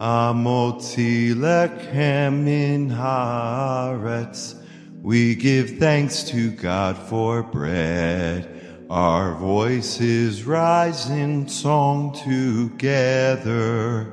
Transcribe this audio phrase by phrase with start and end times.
[0.00, 4.54] Amotzi lechem min haaretz.
[5.02, 8.86] We give thanks to God for bread.
[8.88, 14.10] Our voices rise in song together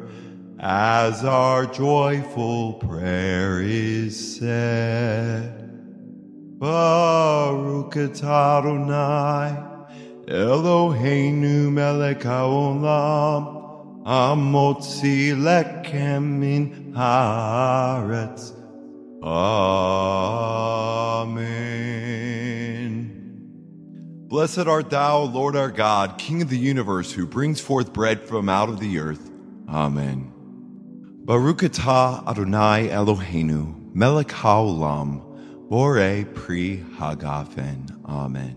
[0.59, 5.72] as our joyful prayer is said.
[6.59, 9.55] Baruch atah Adonai,
[10.26, 13.56] Eloheinu melech haolam,
[14.07, 18.53] amotzi lechem min haaretz.
[19.21, 19.97] Amen.
[24.30, 28.47] Blessed art thou, Lord our God, King of the universe, who brings forth bread from
[28.47, 29.30] out of the earth.
[29.67, 30.31] Amen.
[31.25, 35.21] Baruch atah Adonai Eloheinu, melech haolam,
[35.69, 38.05] bore pri hagafen.
[38.05, 38.55] Amen.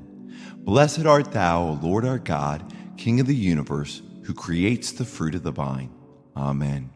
[0.58, 5.42] Blessed art thou, Lord our God, King of the universe, who creates the fruit of
[5.42, 5.90] the vine.
[6.36, 6.88] Amen.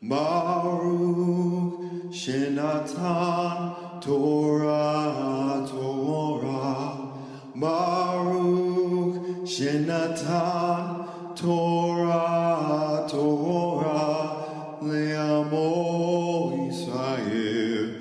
[0.00, 1.07] Baruch
[2.28, 3.56] Shenatan
[4.02, 7.08] Torah Torah.
[7.56, 14.78] Baruch Shenatan Torah Torah.
[14.82, 17.96] Le'amo Yisrael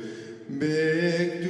[0.60, 1.48] Bekdushato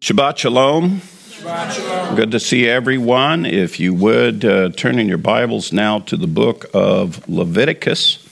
[0.00, 1.15] Shabbat Shalom.
[1.42, 3.44] Good to see everyone.
[3.44, 8.26] If you would uh, turn in your Bibles now to the book of Leviticus.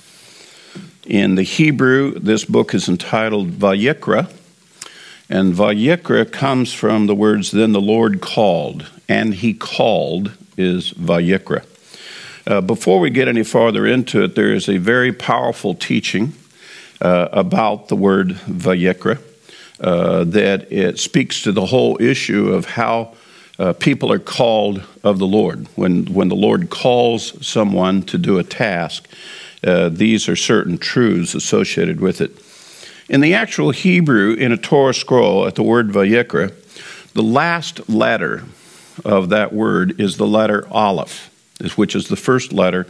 [1.06, 4.32] In the Hebrew, this book is entitled Vayikra,
[5.28, 11.66] and Vayikra comes from the words "Then the Lord called," and He called is Vayikra.
[12.47, 16.32] Uh, before we get any farther into it, there is a very powerful teaching
[17.03, 19.19] uh, about the word Vayikra
[19.80, 23.14] uh, that it speaks to the whole issue of how
[23.58, 25.66] uh, people are called of the Lord.
[25.76, 29.08] When, when the Lord calls someone to do a task,
[29.64, 32.32] uh, these are certain truths associated with it.
[33.08, 36.52] In the actual Hebrew, in a Torah scroll, at the word Vayikra,
[37.12, 38.44] the last letter
[39.04, 41.30] of that word is the letter Aleph,
[41.76, 42.86] which is the first letter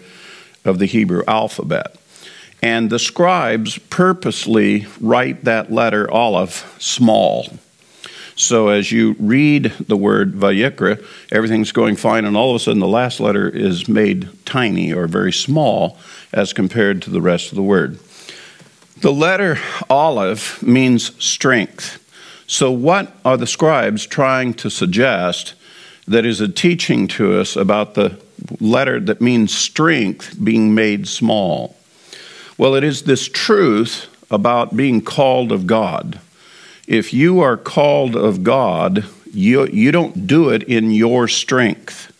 [0.64, 1.96] of the Hebrew alphabet.
[2.64, 7.46] And the scribes purposely write that letter Aleph small.
[8.36, 12.80] So as you read the word Vayikra, everything's going fine, and all of a sudden
[12.80, 15.98] the last letter is made tiny or very small
[16.32, 17.98] as compared to the rest of the word.
[19.02, 19.58] The letter
[19.90, 22.00] Aleph means strength.
[22.46, 25.52] So, what are the scribes trying to suggest
[26.08, 28.18] that is a teaching to us about the
[28.58, 31.76] letter that means strength being made small?
[32.56, 36.20] Well, it is this truth about being called of God.
[36.86, 42.12] If you are called of God, you, you don't do it in your strength.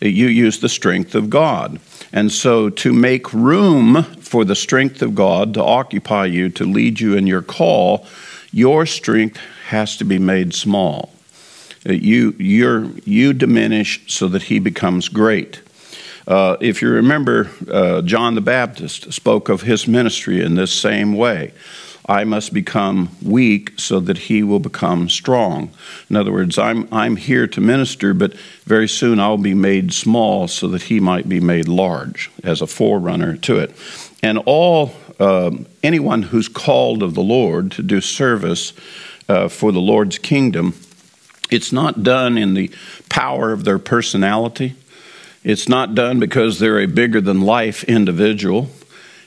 [0.00, 1.80] You use the strength of God.
[2.12, 7.00] And so, to make room for the strength of God to occupy you, to lead
[7.00, 8.06] you in your call,
[8.52, 9.38] your strength
[9.68, 11.12] has to be made small.
[11.84, 15.60] You, you you diminish so that He becomes great.
[16.30, 21.14] Uh, if you remember, uh, John the Baptist spoke of his ministry in this same
[21.14, 21.52] way.
[22.06, 25.72] I must become weak so that he will become strong.
[26.08, 30.46] In other words, I'm, I'm here to minister, but very soon I'll be made small
[30.46, 33.74] so that he might be made large as a forerunner to it.
[34.22, 35.50] And all, uh,
[35.82, 38.72] anyone who's called of the Lord to do service
[39.28, 40.74] uh, for the Lord's kingdom,
[41.50, 42.70] it's not done in the
[43.08, 44.76] power of their personality.
[45.42, 48.68] It's not done because they're a bigger than life individual.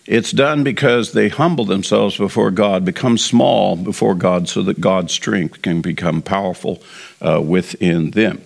[0.06, 5.14] It's done because they humble themselves before God, become small before God, so that God's
[5.14, 6.84] strength can become powerful
[7.22, 8.42] uh, within them.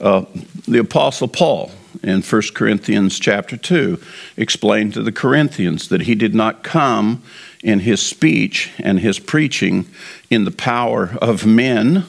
[0.00, 0.24] Uh,
[0.66, 1.70] the Apostle Paul
[2.02, 4.00] in 1 Corinthians chapter 2
[4.36, 7.22] explained to the Corinthians that he did not come
[7.62, 9.86] in his speech and his preaching
[10.30, 12.04] in the power of men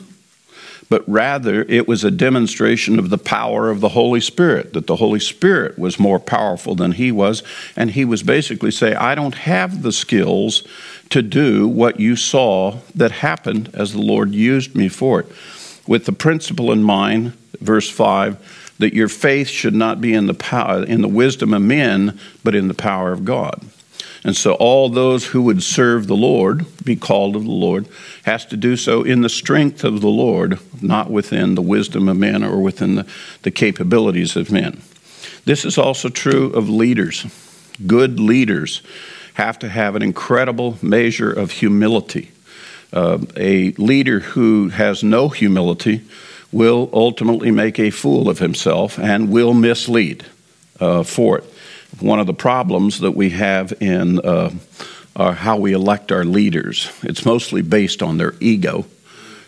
[0.89, 4.97] but rather it was a demonstration of the power of the Holy Spirit, that the
[4.97, 7.43] Holy Spirit was more powerful than he was.
[7.75, 10.63] And he was basically saying, I don't have the skills
[11.09, 15.27] to do what you saw that happened as the Lord used me for it.
[15.87, 20.33] With the principle in mind, verse 5, that your faith should not be in the
[20.33, 23.63] power in the wisdom of men, but in the power of God.
[24.25, 27.87] And so all those who would serve the Lord, be called of the Lord,
[28.23, 32.17] has to do so in the strength of the Lord, not within the wisdom of
[32.17, 33.07] men or within the,
[33.43, 34.81] the capabilities of men.
[35.45, 37.27] This is also true of leaders.
[37.85, 38.81] Good leaders
[39.35, 42.31] have to have an incredible measure of humility.
[42.91, 46.01] Uh, a leader who has no humility
[46.51, 50.25] will ultimately make a fool of himself and will mislead
[50.79, 51.43] uh, for it.
[51.99, 54.51] One of the problems that we have in uh,
[55.15, 58.85] how we elect our leaders, it's mostly based on their ego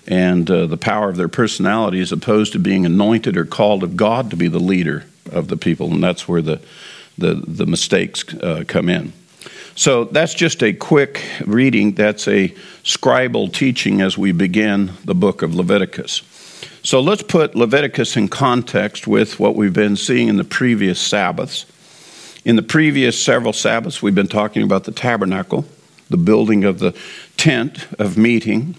[0.07, 3.97] and uh, the power of their personality as opposed to being anointed or called of
[3.97, 5.91] God to be the leader of the people.
[5.91, 6.61] And that's where the,
[7.17, 9.11] the, the mistakes uh, come in.
[9.75, 11.91] So that's just a quick reading.
[11.91, 12.49] That's a
[12.83, 16.23] scribal teaching as we begin the book of Leviticus.
[16.81, 21.65] So let's put Leviticus in context with what we've been seeing in the previous Sabbaths.
[22.47, 25.65] In the previous several Sabbaths, we've been talking about the tabernacle,
[26.09, 26.95] the building of the
[27.35, 28.77] tent of meeting,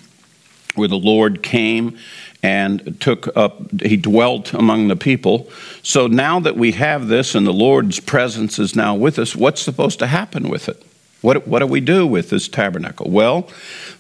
[0.75, 1.99] where the Lord came
[2.43, 5.51] and took up, he dwelt among the people.
[5.83, 9.61] So now that we have this and the Lord's presence is now with us, what's
[9.61, 10.83] supposed to happen with it?
[11.21, 13.11] What, what do we do with this tabernacle?
[13.11, 13.51] Well,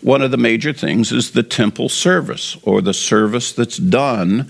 [0.00, 4.48] one of the major things is the temple service, or the service that's done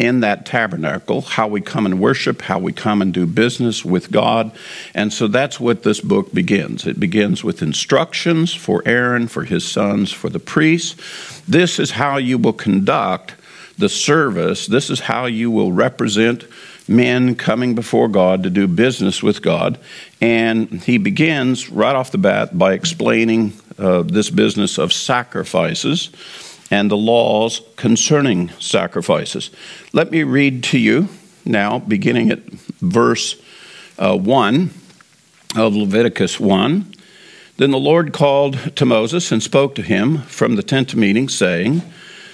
[0.00, 4.10] in that tabernacle, how we come and worship, how we come and do business with
[4.10, 4.50] God.
[4.94, 6.86] And so that's what this book begins.
[6.86, 11.42] It begins with instructions for Aaron, for his sons, for the priests.
[11.42, 13.34] This is how you will conduct
[13.76, 16.44] the service, this is how you will represent
[16.88, 19.78] men coming before God to do business with God.
[20.20, 26.10] And he begins right off the bat by explaining uh, this business of sacrifices
[26.70, 29.50] and the laws concerning sacrifices.
[29.92, 31.08] Let me read to you
[31.44, 32.44] now, beginning at
[32.80, 33.40] verse
[33.98, 34.70] uh, 1
[35.56, 36.94] of Leviticus 1.
[37.56, 41.28] Then the Lord called to Moses and spoke to him from the tent of meeting,
[41.28, 41.82] saying,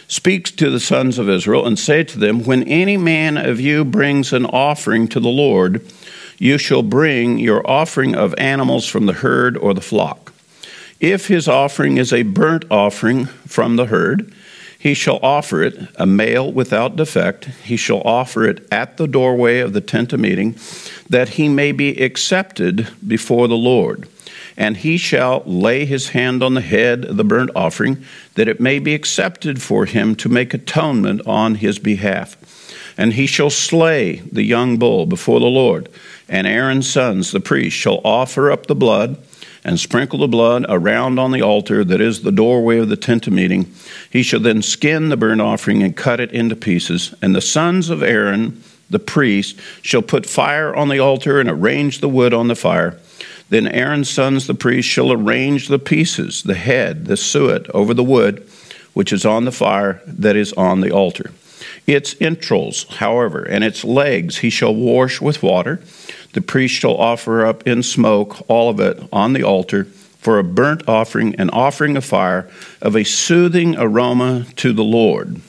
[0.08, 3.84] Speak to the sons of Israel and say to them, When any man of you
[3.84, 5.84] brings an offering to the Lord,
[6.38, 10.25] you shall bring your offering of animals from the herd or the flock.
[11.00, 14.32] If his offering is a burnt offering from the herd,
[14.78, 17.46] he shall offer it, a male without defect.
[17.64, 20.56] He shall offer it at the doorway of the tent of meeting,
[21.08, 24.08] that he may be accepted before the Lord
[24.56, 28.02] and he shall lay his hand on the head of the burnt offering,
[28.34, 32.36] that it may be accepted for him to make atonement on his behalf.
[32.96, 35.88] And he shall slay the young bull before the Lord,
[36.28, 39.18] and Aaron's sons, the priests, shall offer up the blood
[39.66, 43.26] and sprinkle the blood around on the altar that is the doorway of the tent
[43.26, 43.70] of meeting.
[44.08, 47.12] He shall then skin the burnt offering and cut it into pieces.
[47.20, 51.98] And the sons of Aaron, the priest, shall put fire on the altar and arrange
[51.98, 52.96] the wood on the fire.
[53.48, 58.04] Then Aaron's sons, the priests, shall arrange the pieces, the head, the suet, over the
[58.04, 58.48] wood
[58.96, 61.30] which is on the fire that is on the altar.
[61.86, 65.80] Its entrails, however, and its legs he shall wash with water.
[66.32, 70.44] The priest shall offer up in smoke all of it on the altar for a
[70.44, 72.50] burnt offering, an offering of fire
[72.82, 75.40] of a soothing aroma to the Lord.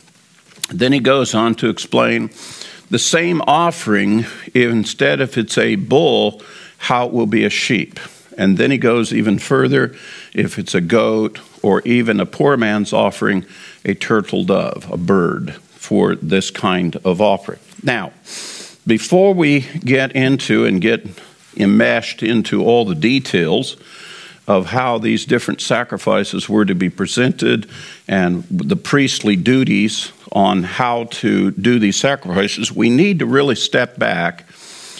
[0.70, 2.30] Then he goes on to explain
[2.90, 6.42] the same offering, instead, if it's a bull,
[6.78, 8.00] how it will be a sheep.
[8.38, 9.96] And then he goes even further
[10.34, 13.46] if it's a goat or even a poor man's offering,
[13.84, 15.56] a turtle dove, a bird,
[15.88, 17.60] for this kind of offering.
[17.82, 18.12] Now,
[18.86, 21.08] before we get into and get
[21.56, 23.78] enmeshed into all the details
[24.50, 27.70] of how these different sacrifices were to be presented
[28.06, 33.98] and the priestly duties on how to do these sacrifices, we need to really step
[33.98, 34.44] back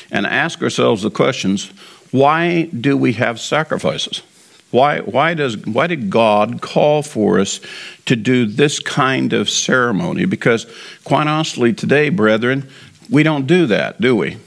[0.10, 1.70] and ask ourselves the questions
[2.12, 4.22] why do we have sacrifices?
[4.70, 7.62] Why, why, does, why did God call for us
[8.06, 10.26] to do this kind of ceremony?
[10.26, 10.66] Because,
[11.04, 12.70] quite honestly, today, brethren,
[13.10, 14.38] we don't do that, do we?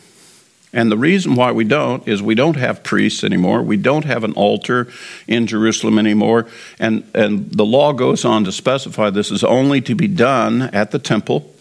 [0.72, 3.62] And the reason why we don't is we don't have priests anymore.
[3.62, 4.88] We don't have an altar
[5.26, 6.46] in Jerusalem anymore.
[6.78, 10.92] And, and the law goes on to specify this is only to be done at
[10.92, 11.52] the temple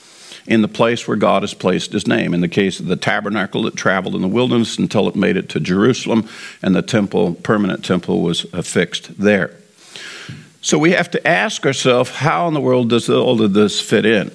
[0.50, 2.34] in the place where God has placed his name.
[2.34, 5.48] In the case of the tabernacle, it traveled in the wilderness until it made it
[5.50, 6.27] to Jerusalem,
[6.63, 9.56] and the temple, permanent temple, was affixed there.
[10.62, 14.08] So we have to ask ourselves how in the world does all of this fit
[14.08, 14.32] in?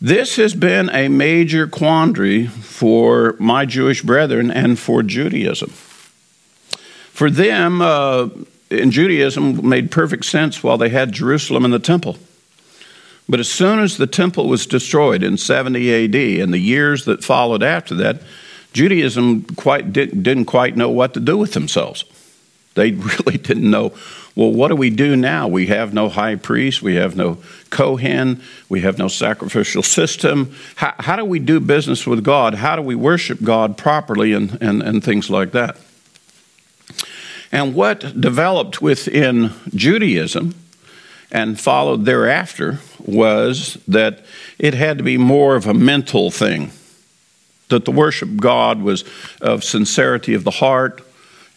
[0.00, 5.70] This has been a major quandary for my Jewish brethren and for Judaism.
[7.10, 8.28] For them, uh,
[8.70, 12.16] in Judaism, made perfect sense while they had Jerusalem and the temple.
[13.28, 17.24] But as soon as the temple was destroyed in 70 AD and the years that
[17.24, 18.20] followed after that,
[18.72, 22.04] Judaism quite did, not quite know what to do with themselves.
[22.74, 23.92] They really didn't know,
[24.34, 25.48] well, what do we do now?
[25.48, 27.38] We have no high priest, we have no
[27.70, 30.54] Kohen, we have no sacrificial system.
[30.76, 32.54] How, how do we do business with God?
[32.54, 35.78] How do we worship God properly and, and, and things like that?
[37.52, 40.56] And what developed within Judaism
[41.34, 44.24] and followed thereafter was that
[44.56, 46.70] it had to be more of a mental thing.
[47.68, 49.04] That the worship of God was
[49.40, 51.02] of sincerity of the heart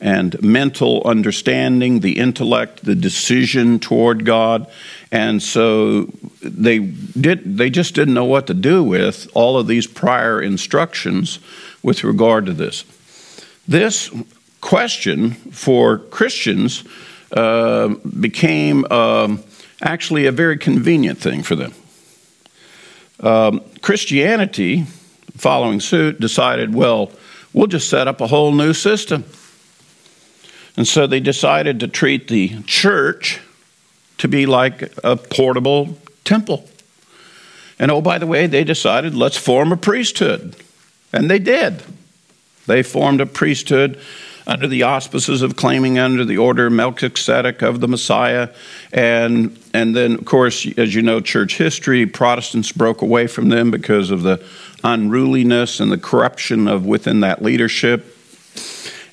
[0.02, 4.68] and mental understanding, the intellect, the decision toward God.
[5.12, 6.06] And so
[6.42, 11.38] they did they just didn't know what to do with all of these prior instructions
[11.84, 12.84] with regard to this.
[13.68, 14.10] This
[14.60, 16.84] question for Christians
[17.32, 19.44] uh, became um,
[19.82, 21.74] actually a very convenient thing for them.
[23.20, 24.86] Um, Christianity,
[25.36, 27.12] following suit, decided, well,
[27.54, 29.26] we'll just set up a whole new system.
[30.76, 33.40] And so they decided to treat the church
[34.20, 36.70] to be like a portable temple.
[37.80, 40.56] And oh, by the way, they decided let's form a priesthood.
[41.14, 41.84] And they did.
[42.66, 44.00] They formed a priesthood
[44.48, 48.50] under the auspices of claiming under the order Melchizedek of the Messiah.
[48.94, 53.70] And, and then, of course, as you know, church history, Protestants broke away from them
[53.70, 54.44] because of the
[54.86, 58.16] unruliness and the corruption of within that leadership.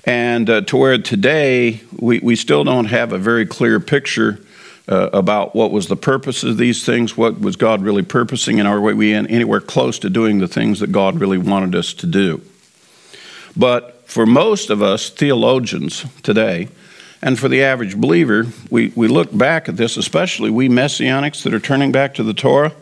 [0.05, 4.38] And uh, to where today we, we still don't have a very clear picture
[4.87, 8.69] uh, about what was the purpose of these things, what was God really purposing, and
[8.69, 12.43] are we anywhere close to doing the things that God really wanted us to do.
[13.57, 16.68] But for most of us theologians today,
[17.23, 21.54] and for the average believer, we, we look back at this, especially we messianics that
[21.54, 22.73] are turning back to the Torah.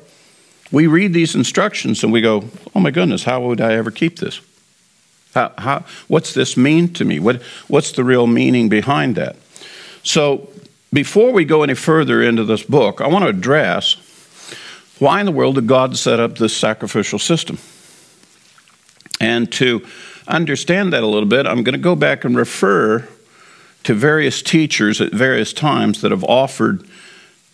[0.73, 4.19] We read these instructions and we go, oh my goodness, how would I ever keep
[4.19, 4.41] this?
[5.35, 7.21] How, how, what's this mean to me?
[7.21, 9.37] What, what's the real meaning behind that?
[10.03, 10.49] So,
[10.93, 13.97] before we go any further into this book, I want to address
[14.99, 17.59] why in the world did God set up this sacrificial system?
[19.21, 19.87] And to
[20.29, 23.09] understand that a little bit, I'm going to go back and refer
[23.85, 26.87] to various teachers at various times that have offered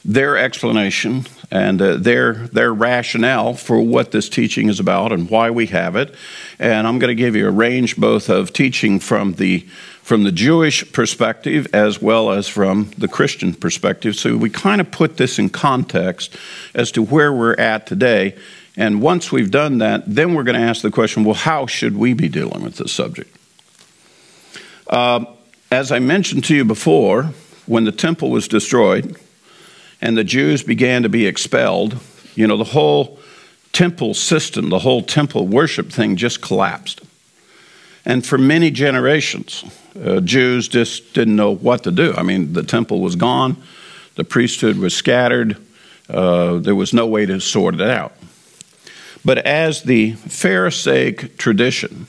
[0.04, 5.50] their explanation and uh, their their rationale for what this teaching is about and why
[5.50, 6.14] we have it.
[6.58, 9.66] And I'm going to give you a range both of teaching from the
[10.02, 14.16] from the Jewish perspective as well as from the Christian perspective.
[14.16, 16.37] So we kind of put this in context
[16.75, 18.34] as to where we're at today
[18.78, 21.97] and once we've done that, then we're going to ask the question well, how should
[21.97, 23.37] we be dealing with this subject?
[24.87, 25.25] Uh,
[25.70, 27.25] as I mentioned to you before,
[27.66, 29.16] when the temple was destroyed
[30.00, 31.99] and the Jews began to be expelled,
[32.37, 33.18] you know, the whole
[33.73, 37.00] temple system, the whole temple worship thing just collapsed.
[38.04, 39.64] And for many generations,
[40.00, 42.14] uh, Jews just didn't know what to do.
[42.16, 43.56] I mean, the temple was gone,
[44.14, 45.56] the priesthood was scattered,
[46.08, 48.12] uh, there was no way to sort it out.
[49.25, 52.06] But as the Pharisaic tradition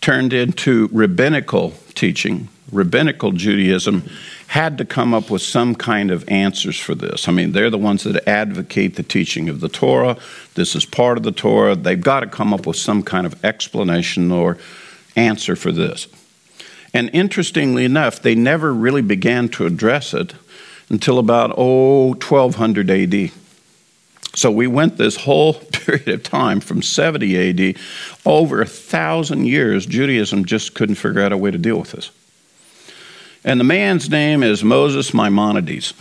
[0.00, 4.08] turned into rabbinical teaching, rabbinical Judaism
[4.48, 7.28] had to come up with some kind of answers for this.
[7.28, 10.16] I mean, they're the ones that advocate the teaching of the Torah.
[10.54, 11.74] This is part of the Torah.
[11.74, 14.58] They've got to come up with some kind of explanation or
[15.16, 16.06] answer for this.
[16.94, 20.34] And interestingly enough, they never really began to address it
[20.88, 23.30] until about, oh, 1200 AD.
[24.36, 27.76] So we went this whole period of time from 70 AD,
[28.26, 32.10] over a thousand years, Judaism just couldn't figure out a way to deal with this.
[33.42, 35.94] And the man's name is Moses Maimonides.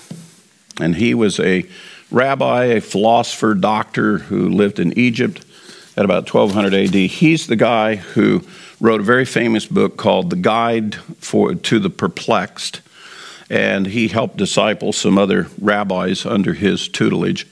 [0.82, 1.66] And he was a
[2.12, 5.46] rabbi, a philosopher, doctor who lived in Egypt
[5.96, 6.94] at about 1200 AD.
[6.94, 8.42] He's the guy who
[8.82, 12.82] wrote a very famous book called The Guide for, to the Perplexed.
[13.50, 17.48] And he helped disciple some other rabbis under his tutelage.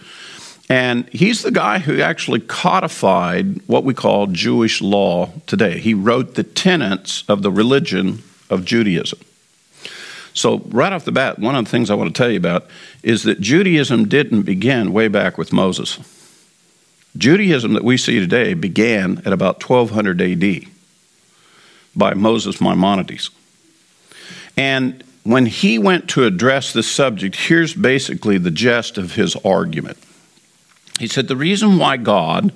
[0.74, 5.78] And he's the guy who actually codified what we call Jewish law today.
[5.78, 9.20] He wrote the tenets of the religion of Judaism.
[10.34, 12.66] So, right off the bat, one of the things I want to tell you about
[13.04, 16.00] is that Judaism didn't begin way back with Moses.
[17.16, 20.72] Judaism that we see today began at about 1200 AD
[21.96, 23.30] by Moses Maimonides.
[24.58, 30.00] And when he went to address this subject, here's basically the gist of his argument.
[31.04, 32.54] He said the reason why God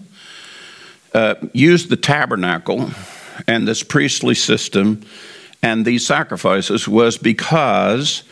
[1.13, 2.91] uh, used the tabernacle
[3.45, 5.01] and this priestly system
[5.61, 8.23] and these sacrifices was because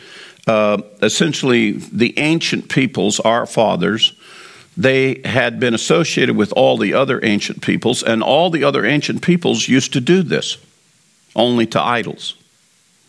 [0.46, 4.14] uh, essentially the ancient peoples, our fathers,
[4.74, 9.20] they had been associated with all the other ancient peoples, and all the other ancient
[9.20, 10.56] peoples used to do this
[11.34, 12.36] only to idols.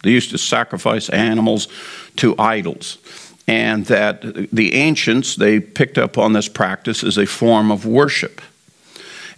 [0.04, 1.70] They used to sacrifice animals
[2.18, 2.98] to idols.
[3.48, 8.42] And that the ancients, they picked up on this practice as a form of worship.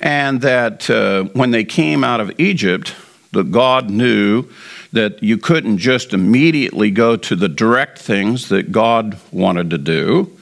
[0.01, 2.95] And that uh, when they came out of Egypt,
[3.33, 4.45] that God knew
[4.91, 10.35] that you couldn't just immediately go to the direct things that God wanted to do.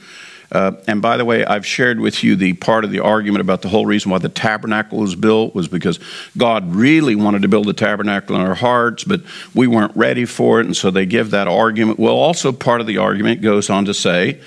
[0.50, 3.60] Uh, and by the way, I've shared with you the part of the argument about
[3.60, 6.00] the whole reason why the tabernacle was built was because
[6.38, 9.20] God really wanted to build the tabernacle in our hearts, but
[9.54, 11.98] we weren't ready for it, and so they give that argument.
[11.98, 14.40] Well, also part of the argument goes on to say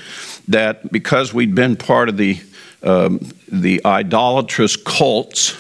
[0.48, 2.40] that because we'd been part of the
[2.84, 5.56] um, the idolatrous cults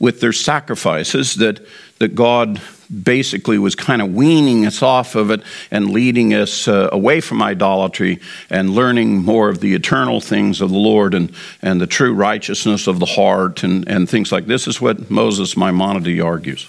[0.00, 1.64] with their sacrifices, that
[2.00, 6.88] that God basically was kind of weaning us off of it and leading us uh,
[6.90, 11.80] away from idolatry and learning more of the eternal things of the Lord and, and
[11.80, 16.20] the true righteousness of the heart and, and things like this is what Moses Maimonides
[16.20, 16.68] argues.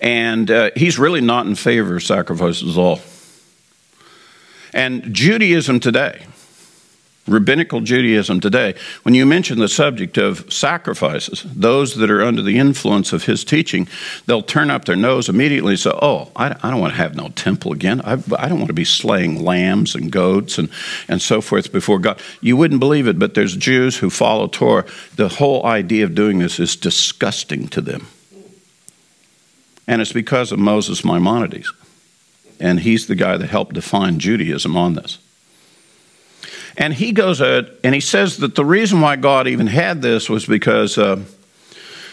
[0.00, 3.00] And uh, he's really not in favor of sacrifices at all.
[4.72, 6.26] And Judaism today,
[7.26, 12.58] rabbinical Judaism today, when you mention the subject of sacrifices, those that are under the
[12.58, 13.88] influence of his teaching,
[14.26, 17.14] they'll turn up their nose immediately and say, Oh, I, I don't want to have
[17.14, 18.00] no temple again.
[18.02, 20.68] I, I, don't want to be slaying lambs and goats and,
[21.08, 22.20] and so forth before God.
[22.40, 24.84] You wouldn't believe it, but there's Jews who follow Torah.
[25.16, 28.06] The whole idea of doing this is disgusting to them.
[29.86, 31.72] And it's because of Moses Maimonides.
[32.60, 35.18] And he's the guy that helped define Judaism on this.
[36.76, 40.28] And he goes out and he says that the reason why God even had this
[40.28, 41.22] was because, uh,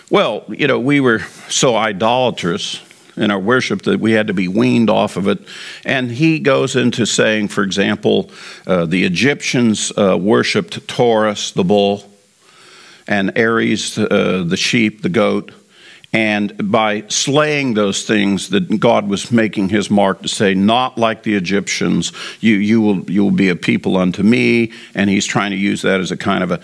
[0.09, 2.81] well, you know, we were so idolatrous
[3.17, 5.39] in our worship that we had to be weaned off of it.
[5.85, 8.31] And he goes into saying, for example,
[8.65, 12.09] uh, the Egyptians uh, worshipped Taurus, the bull,
[13.07, 15.51] and Aries, uh, the sheep, the goat.
[16.13, 21.23] And by slaying those things, that God was making his mark to say, not like
[21.23, 24.73] the Egyptians, you, you, will, you will be a people unto me.
[24.93, 26.61] And he's trying to use that as a kind of a,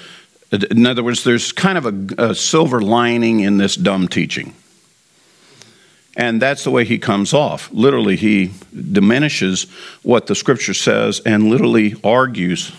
[0.52, 4.54] in other words, there's kind of a, a silver lining in this dumb teaching.
[6.16, 7.70] And that's the way he comes off.
[7.72, 9.64] Literally, he diminishes
[10.04, 12.72] what the scripture says and literally argues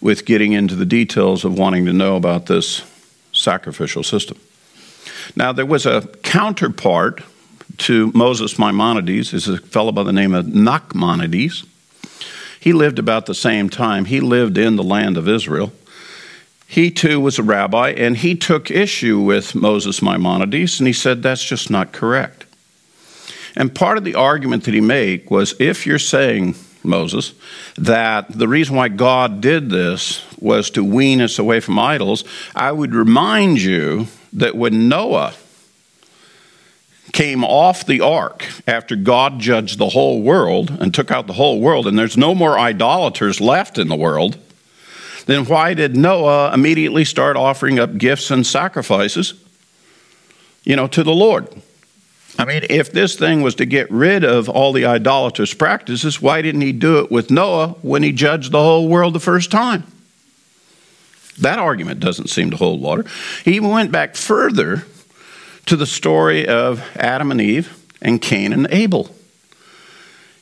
[0.00, 2.82] with getting into the details of wanting to know about this
[3.32, 4.38] sacrificial system.
[5.34, 7.22] Now, there was a counterpart
[7.78, 11.66] to Moses Maimonides, is a fellow by the name of Nachmanides.
[12.60, 14.06] He lived about the same time.
[14.06, 15.72] He lived in the land of Israel.
[16.66, 21.22] He too was a rabbi, and he took issue with Moses Maimonides, and he said
[21.22, 22.44] that's just not correct.
[23.54, 27.34] And part of the argument that he made was if you're saying, Moses,
[27.76, 32.72] that the reason why God did this was to wean us away from idols, I
[32.72, 35.34] would remind you that when Noah
[37.12, 41.60] came off the ark after God judged the whole world and took out the whole
[41.60, 44.38] world, and there's no more idolaters left in the world,
[45.24, 49.34] then why did Noah immediately start offering up gifts and sacrifices,
[50.64, 51.48] you know, to the Lord?
[52.38, 56.42] I mean, if this thing was to get rid of all the idolatrous practices, why
[56.42, 59.84] didn't he do it with Noah when he judged the whole world the first time?
[61.38, 63.04] That argument doesn't seem to hold water.
[63.44, 64.84] He even went back further
[65.66, 69.14] to the story of Adam and Eve and Cain and Abel.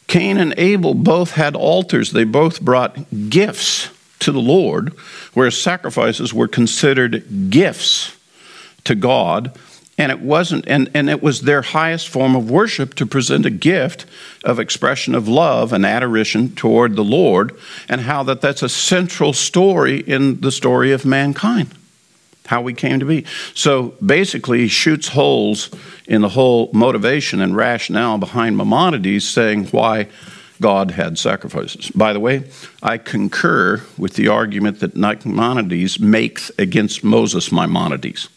[0.07, 3.89] Cain and Abel both had altars, they both brought gifts
[4.21, 4.91] to the Lord,
[5.33, 8.17] whereas sacrifices were considered gifts
[8.85, 9.59] to God
[9.97, 13.51] and it wasn't and, and it was their highest form of worship to present a
[13.51, 14.07] gift
[14.45, 17.57] of expression of love and adoration toward the lord
[17.89, 21.69] and how that that's a central story in the story of mankind
[22.47, 25.71] how we came to be so basically he shoots holes
[26.07, 30.07] in the whole motivation and rationale behind maimonides saying why
[30.61, 31.91] God had sacrifices.
[31.91, 32.45] By the way,
[32.83, 38.29] I concur with the argument that Maimonides makes against Moses Maimonides.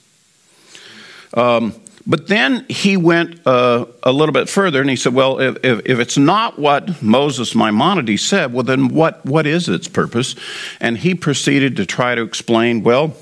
[1.33, 1.73] Um,
[2.09, 5.81] but then he went uh, a little bit further and he said, Well, if, if,
[5.85, 10.35] if, it's not what Moses Maimonides said, well, then what, what is its purpose?
[10.79, 13.13] And he proceeded to try to explain, well,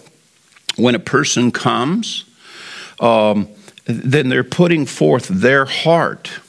[0.75, 2.25] when a person comes,
[2.99, 3.47] um,
[3.85, 6.39] then they're putting forth their heart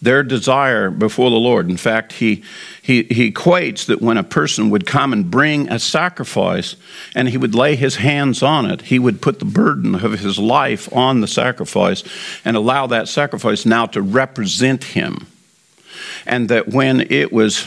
[0.00, 1.68] their desire before the Lord.
[1.68, 2.44] In fact, he,
[2.88, 6.74] he, he equates that when a person would come and bring a sacrifice
[7.14, 10.38] and he would lay his hands on it, he would put the burden of his
[10.38, 12.02] life on the sacrifice
[12.46, 15.26] and allow that sacrifice now to represent him.
[16.24, 17.66] And that when it was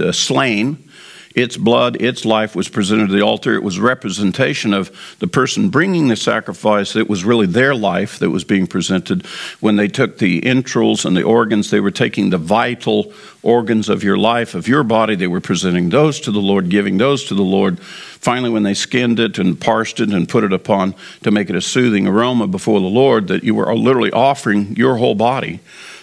[0.00, 0.88] uh, slain,
[1.34, 3.54] its blood, its life was presented to the altar.
[3.54, 6.96] It was representation of the person bringing the sacrifice.
[6.96, 9.26] It was really their life that was being presented.
[9.60, 14.04] When they took the entrails and the organs, they were taking the vital organs of
[14.04, 15.14] your life, of your body.
[15.14, 17.80] They were presenting those to the Lord, giving those to the Lord.
[17.80, 21.56] Finally, when they skinned it and parsed it and put it upon to make it
[21.56, 25.60] a soothing aroma before the Lord, that you were literally offering your whole body,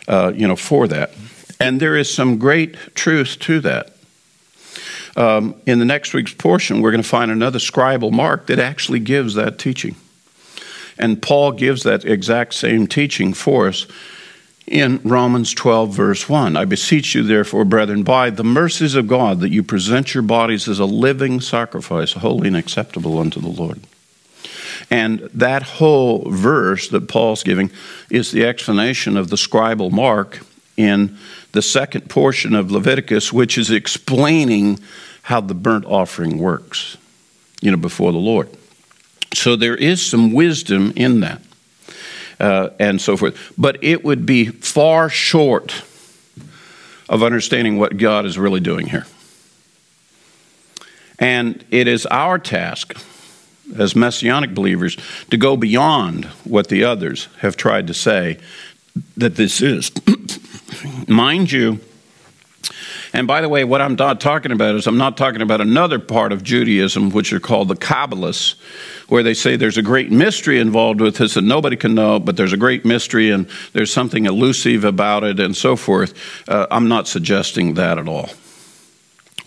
[0.08, 1.14] uh, you know, for that.
[1.60, 3.94] And there is some great truth to that.
[5.20, 9.00] Um, in the next week's portion, we're going to find another scribal mark that actually
[9.00, 9.98] gives that teaching.
[10.98, 13.86] And Paul gives that exact same teaching for us
[14.66, 16.56] in Romans 12, verse 1.
[16.56, 20.70] I beseech you, therefore, brethren, by the mercies of God, that you present your bodies
[20.70, 23.82] as a living sacrifice, holy and acceptable unto the Lord.
[24.90, 27.72] And that whole verse that Paul's giving
[28.10, 30.40] is the explanation of the scribal mark
[30.78, 31.18] in
[31.52, 34.80] the second portion of Leviticus, which is explaining
[35.30, 36.98] how the burnt offering works,
[37.62, 38.50] you know, before the Lord.
[39.32, 41.44] So there is some wisdom in that.
[42.40, 43.54] Uh, and so forth.
[43.56, 45.84] But it would be far short
[47.08, 49.06] of understanding what God is really doing here.
[51.20, 52.94] And it is our task
[53.78, 54.98] as messianic believers
[55.30, 58.40] to go beyond what the others have tried to say
[59.18, 59.92] that this is.
[61.08, 61.82] Mind you,
[63.12, 65.98] and by the way, what I'm not talking about is I'm not talking about another
[65.98, 68.56] part of Judaism, which are called the Kabbalists,
[69.08, 72.38] where they say there's a great mystery involved with this that nobody can know, but
[72.38, 76.14] there's a great mystery and there's something elusive about it and so forth.
[76.48, 78.30] Uh, I'm not suggesting that at all.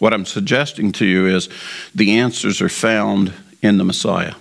[0.01, 1.48] What I'm suggesting to you is
[1.94, 4.35] the answers are found in the Messiah.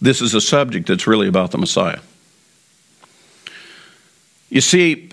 [0.00, 1.98] This is a subject that's really about the Messiah.
[4.48, 5.10] You see,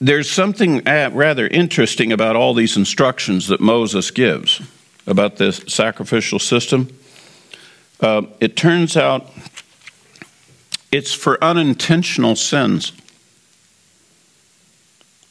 [0.00, 4.60] there's something uh, rather interesting about all these instructions that Moses gives
[5.06, 6.88] about this sacrificial system.
[8.00, 9.30] Uh, it turns out
[10.92, 12.92] it's for unintentional sins.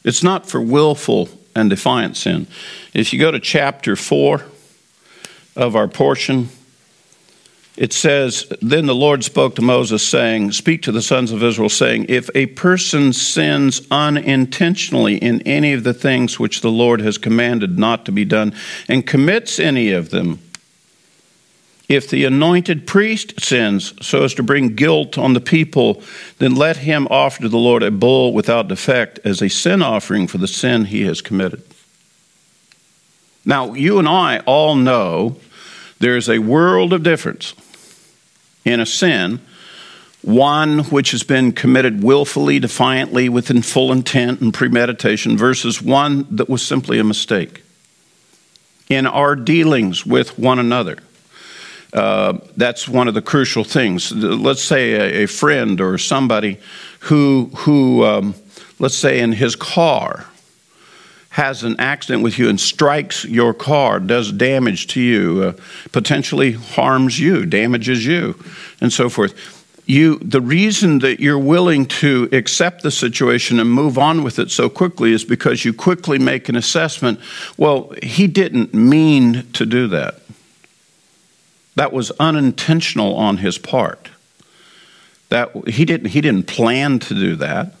[0.04, 2.46] It's not for willful and defiant sin.
[2.94, 4.44] If you go to chapter 4
[5.56, 6.50] of our portion,
[7.78, 11.68] it says, Then the Lord spoke to Moses, saying, Speak to the sons of Israel,
[11.68, 17.18] saying, If a person sins unintentionally in any of the things which the Lord has
[17.18, 18.52] commanded not to be done,
[18.88, 20.40] and commits any of them,
[21.88, 26.02] if the anointed priest sins so as to bring guilt on the people,
[26.38, 30.26] then let him offer to the Lord a bull without defect as a sin offering
[30.26, 31.62] for the sin he has committed.
[33.44, 35.36] Now, you and I all know
[36.00, 37.54] there's a world of difference
[38.64, 39.40] in a sin,
[40.22, 46.48] one which has been committed willfully, defiantly, within full intent and premeditation, versus one that
[46.48, 47.62] was simply a mistake.
[48.88, 50.98] In our dealings with one another,
[51.92, 54.12] uh, that's one of the crucial things.
[54.12, 56.58] Let's say a, a friend or somebody
[57.00, 58.34] who, who um,
[58.78, 60.26] let's say in his car,
[61.38, 66.50] has an accident with you and strikes your car, does damage to you, uh, potentially
[66.50, 68.34] harms you, damages you,
[68.80, 69.32] and so forth.
[69.86, 74.50] You, the reason that you're willing to accept the situation and move on with it
[74.50, 77.20] so quickly is because you quickly make an assessment.
[77.56, 80.16] Well, he didn't mean to do that.
[81.76, 84.08] That was unintentional on his part.
[85.28, 87.74] That he didn't he didn't plan to do that.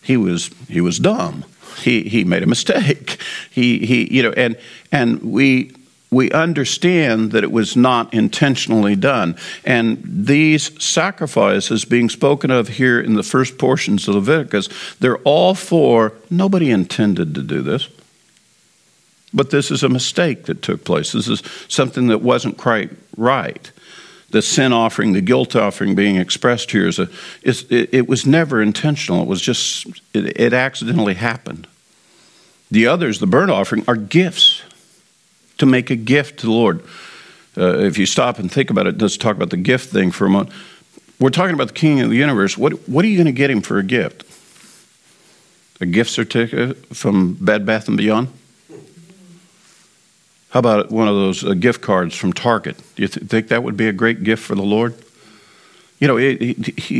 [0.00, 1.44] He was he was dumb
[1.78, 3.20] he, he made a mistake.
[3.50, 4.56] He, he, you know, and,
[4.90, 5.72] and we,
[6.10, 9.36] we understand that it was not intentionally done.
[9.64, 14.68] And these sacrifices being spoken of here in the first portions of Leviticus,
[15.00, 17.88] they're all for nobody intended to do this.
[19.34, 21.12] But this is a mistake that took place.
[21.12, 23.70] This is something that wasn't quite right.
[24.32, 27.08] The sin offering, the guilt offering being expressed here is a,
[27.42, 29.22] it, it was never intentional.
[29.22, 31.66] It was just, it, it accidentally happened.
[32.70, 34.62] The others, the burnt offering, are gifts
[35.58, 36.82] to make a gift to the Lord.
[37.56, 40.26] Uh, if you stop and think about it, let's talk about the gift thing for
[40.26, 40.50] a moment.
[41.20, 42.56] We're talking about the King of the universe.
[42.56, 44.24] What, what are you going to get him for a gift?
[45.80, 48.28] A gift certificate from Bed Bath and Beyond?
[50.52, 52.76] How about one of those uh, gift cards from Target?
[52.94, 54.94] Do you th- think that would be a great gift for the Lord?
[55.98, 56.54] You know, he,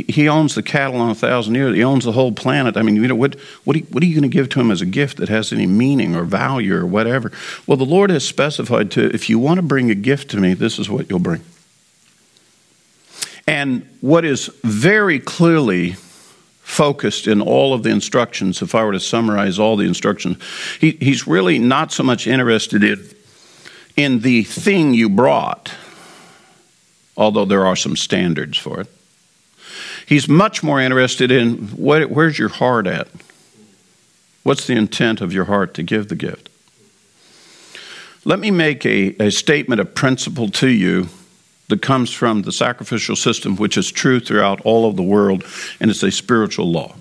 [0.08, 1.74] he owns the cattle on a thousand years.
[1.74, 2.78] He owns the whole planet.
[2.78, 3.34] I mean, you know, what,
[3.64, 5.66] what, what are you going to give to him as a gift that has any
[5.66, 7.30] meaning or value or whatever?
[7.66, 10.54] Well, the Lord has specified to, if you want to bring a gift to me,
[10.54, 11.42] this is what you'll bring.
[13.46, 15.96] And what is very clearly
[16.62, 18.62] focused in all of the instructions.
[18.62, 20.38] If I were to summarize all the instructions,
[20.80, 23.04] he, he's really not so much interested in,
[23.96, 25.72] in the thing you brought,
[27.16, 28.88] although there are some standards for it.
[30.06, 33.08] He's much more interested in what, where's your heart at?
[34.42, 36.48] What's the intent of your heart to give the gift?
[38.24, 41.08] Let me make a, a statement of principle to you
[41.68, 45.44] that comes from the sacrificial system, which is true throughout all of the world,
[45.80, 46.94] and it's a spiritual law.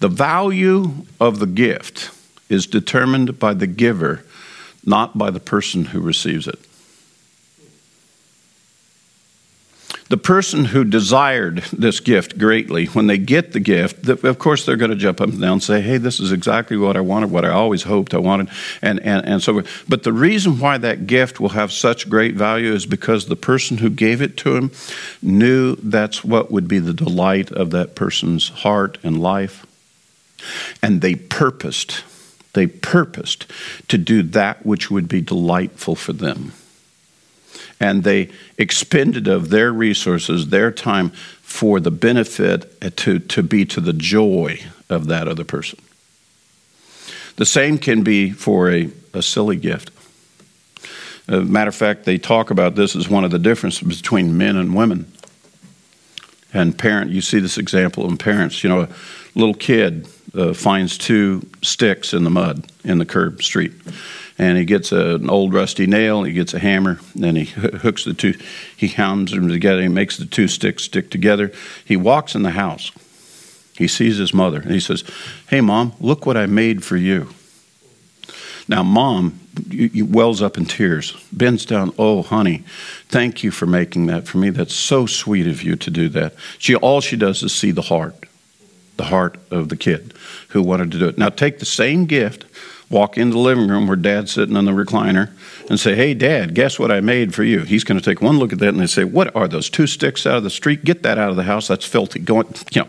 [0.00, 2.10] The value of the gift
[2.48, 4.24] is determined by the giver,
[4.86, 6.58] not by the person who receives it.
[10.08, 14.76] the person who desired this gift greatly, when they get the gift, of course they're
[14.76, 17.30] going to jump up and down and say, hey, this is exactly what I wanted,
[17.30, 18.48] what I always hoped I wanted,
[18.82, 19.84] and, and, and so forth.
[19.88, 23.78] But the reason why that gift will have such great value is because the person
[23.78, 24.70] who gave it to him
[25.22, 29.66] knew that's what would be the delight of that person's heart and life.
[30.82, 32.04] And they purposed,
[32.56, 33.46] they purposed
[33.86, 36.52] to do that which would be delightful for them
[37.80, 41.10] and they expended of their resources, their time
[41.42, 45.78] for the benefit uh, to, to be to the joy of that other person.
[47.36, 49.90] The same can be for a, a silly gift.
[51.28, 54.38] As a matter of fact, they talk about this as one of the differences between
[54.38, 55.12] men and women.
[56.54, 58.64] And parent, you see this example in parents.
[58.64, 58.88] You know, a
[59.34, 63.72] little kid uh, finds two sticks in the mud in the curb street
[64.38, 68.04] and he gets a, an old rusty nail, he gets a hammer, and he hooks
[68.04, 68.34] the two,
[68.76, 71.52] he hounds them together, he makes the two sticks stick together.
[71.84, 72.92] He walks in the house.
[73.76, 75.04] He sees his mother, and he says,
[75.48, 77.28] Hey, mom, look what I made for you.
[78.68, 82.64] Now, mom you, wells up in tears, bends down, Oh, honey,
[83.08, 84.50] thank you for making that for me.
[84.50, 86.34] That's so sweet of you to do that.
[86.58, 88.14] She, all she does is see the heart,
[88.96, 90.14] the heart of the kid
[90.56, 91.18] who wanted to do it.
[91.18, 92.46] Now, take the same gift
[92.88, 95.30] walk into the living room where dad's sitting on the recliner
[95.68, 97.62] and say, Hey, dad, guess what I made for you?
[97.62, 99.86] He's going to take one look at that and they say, What are those two
[99.86, 100.84] sticks out of the street?
[100.84, 101.68] Get that out of the house.
[101.68, 102.20] That's filthy.
[102.20, 102.88] Go on, you know.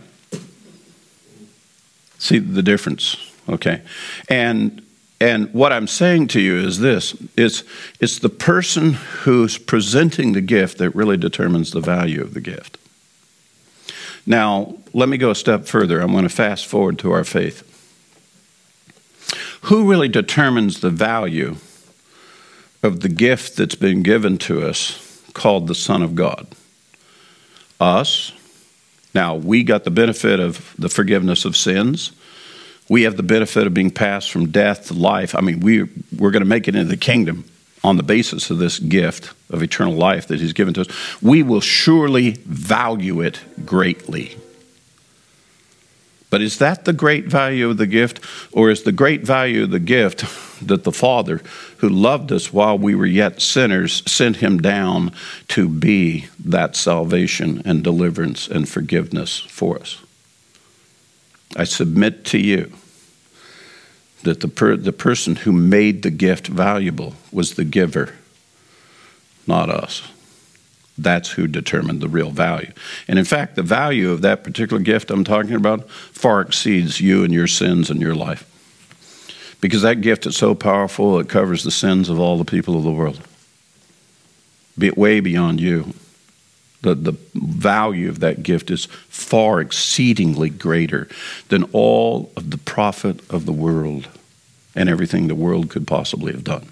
[2.19, 3.17] See the difference,
[3.49, 3.81] okay?
[4.29, 4.83] And
[5.19, 7.63] and what I'm saying to you is this it's,
[7.99, 12.77] it's the person who's presenting the gift that really determines the value of the gift.
[14.27, 16.01] Now, let me go a step further.
[16.01, 17.63] I'm going to fast forward to our faith.
[19.61, 21.55] Who really determines the value
[22.83, 26.47] of the gift that's been given to us called the Son of God?
[27.79, 28.33] Us.
[29.15, 32.11] Now, we got the benefit of the forgiveness of sins.
[32.89, 35.35] We have the benefit of being passed from death to life.
[35.35, 35.83] I mean, we,
[36.17, 37.45] we're going to make it into the kingdom
[37.87, 41.21] on the basis of this gift of eternal life that He's given to us.
[41.21, 44.37] We will surely value it greatly.
[46.29, 48.19] But is that the great value of the gift?
[48.51, 50.25] Or is the great value of the gift
[50.67, 51.41] that the Father,
[51.77, 55.13] who loved us while we were yet sinners, sent him down
[55.47, 60.01] to be that salvation and deliverance and forgiveness for us?
[61.55, 62.73] I submit to you
[64.27, 68.13] that the, per- the person who made the gift valuable was the giver,
[69.47, 70.03] not us.
[70.97, 72.73] That's who determined the real value.
[73.07, 77.23] And in fact, the value of that particular gift I'm talking about far exceeds you
[77.23, 78.45] and your sins and your life.
[79.61, 82.83] Because that gift is so powerful, it covers the sins of all the people of
[82.83, 83.21] the world.
[84.77, 85.93] Be way beyond you.
[86.81, 91.07] The, the value of that gift is far exceedingly greater
[91.47, 94.09] than all of the profit of the world
[94.77, 96.71] and everything the world could possibly have done.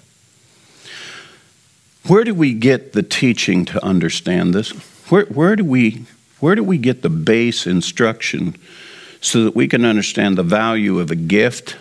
[2.06, 4.70] Where do we get the teaching to understand this?
[5.10, 6.06] Where, where, do we,
[6.38, 8.56] where do we get the base instruction
[9.20, 11.76] so that we can understand the value of a gift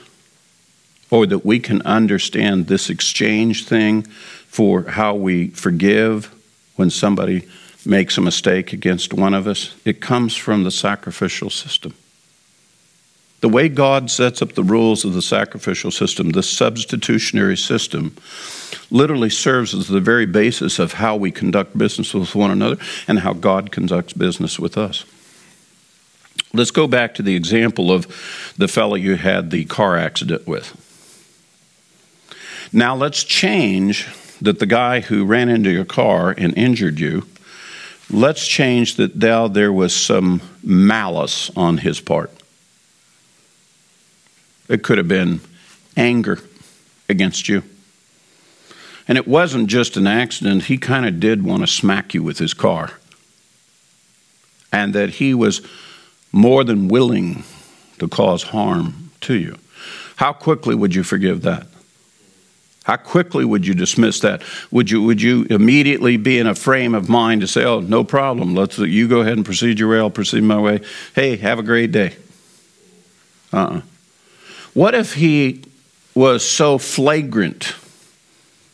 [1.11, 6.33] or that we can understand this exchange thing for how we forgive
[6.75, 7.47] when somebody
[7.85, 9.75] makes a mistake against one of us?
[9.85, 11.93] It comes from the sacrificial system.
[13.45, 18.17] The way God sets up the rules of the sacrificial system, the substitutionary system,
[18.89, 22.77] literally serves as the very basis of how we conduct business with one another
[23.07, 25.05] and how God conducts business with us.
[26.53, 28.07] Let's go back to the example of
[28.57, 30.73] the fellow you had the car accident with.
[32.73, 34.07] Now let's change
[34.41, 37.27] that the guy who ran into your car and injured you,
[38.09, 42.31] let's change that now there was some malice on his part.
[44.67, 45.41] It could have been
[45.95, 46.39] anger
[47.07, 47.63] against you.
[49.07, 52.39] And it wasn't just an accident, he kind of did want to smack you with
[52.39, 52.91] his car.
[54.71, 55.61] And that he was
[56.31, 57.43] more than willing
[57.99, 59.57] to cause harm to you.
[60.17, 61.67] How quickly would you forgive that?
[62.83, 64.43] How quickly would you dismiss that?
[64.69, 68.03] Would you would you immediately be in a frame of mind to say, "Oh, no
[68.03, 68.53] problem.
[68.53, 69.97] Let's you go ahead and proceed your way.
[69.97, 70.81] I'll proceed my way.
[71.15, 72.15] Hey, have a great day."
[73.51, 73.81] Uh-uh.
[74.75, 75.63] What if he
[76.13, 77.75] was so flagrant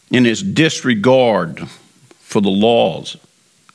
[0.09, 1.67] in his disregard
[2.19, 3.17] for the laws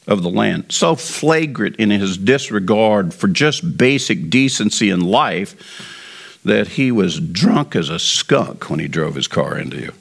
[0.09, 6.67] of the land, so flagrant in his disregard for just basic decency in life that
[6.67, 9.93] he was drunk as a skunk when he drove his car into you?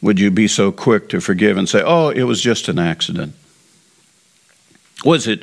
[0.00, 3.34] Would you be so quick to forgive and say, oh, it was just an accident?
[5.04, 5.42] Was it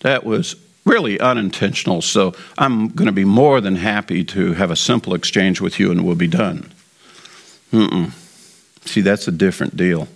[0.00, 4.76] that was really unintentional, so I'm going to be more than happy to have a
[4.76, 6.72] simple exchange with you and we'll be done?
[7.72, 8.12] Mm-mm.
[8.86, 10.08] See, that's a different deal.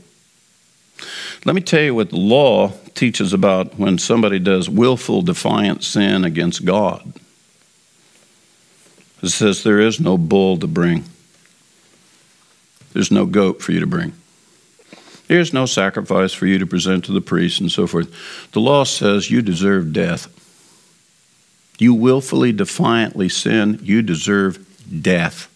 [1.45, 6.25] Let me tell you what the law teaches about when somebody does willful, defiant sin
[6.25, 7.15] against God.
[9.23, 11.05] It says there is no bull to bring.
[12.93, 14.13] There's no goat for you to bring.
[15.29, 18.11] There's no sacrifice for you to present to the priest and so forth.
[18.53, 20.29] The law says you deserve death.
[21.81, 24.65] You willfully, defiantly sin, you deserve
[25.03, 25.49] death.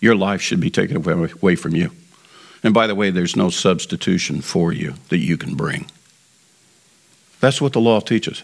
[0.00, 1.90] Your life should be taken away from you.
[2.62, 5.86] And by the way, there's no substitution for you that you can bring.
[7.40, 8.42] That's what the law teaches.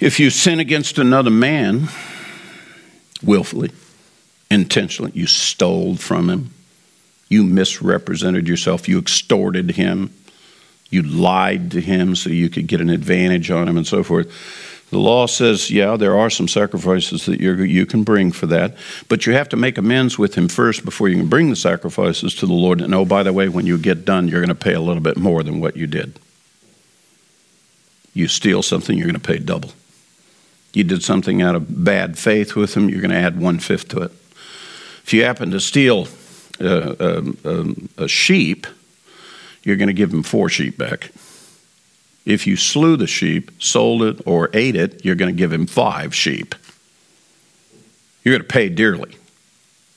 [0.00, 1.88] If you sin against another man
[3.22, 3.70] willfully,
[4.50, 5.12] intentionally.
[5.14, 6.50] You stole from him.
[7.28, 8.88] You misrepresented yourself.
[8.88, 10.14] You extorted him.
[10.90, 14.30] You lied to him so you could get an advantage on him and so forth.
[14.90, 18.74] The law says, yeah, there are some sacrifices that you you can bring for that,
[19.08, 22.34] but you have to make amends with him first before you can bring the sacrifices
[22.36, 22.80] to the Lord.
[22.80, 25.02] And oh, by the way, when you get done, you're going to pay a little
[25.02, 26.18] bit more than what you did.
[28.14, 29.72] You steal something, you're going to pay double.
[30.72, 33.88] You did something out of bad faith with him, you're going to add one fifth
[33.88, 34.12] to it.
[35.04, 36.08] If you happen to steal
[36.60, 38.66] uh, um, um, a sheep,
[39.64, 41.10] you're going to give him four sheep back.
[42.28, 45.66] If you slew the sheep, sold it, or ate it, you're going to give him
[45.66, 46.54] five sheep.
[48.22, 49.16] You're going to pay dearly.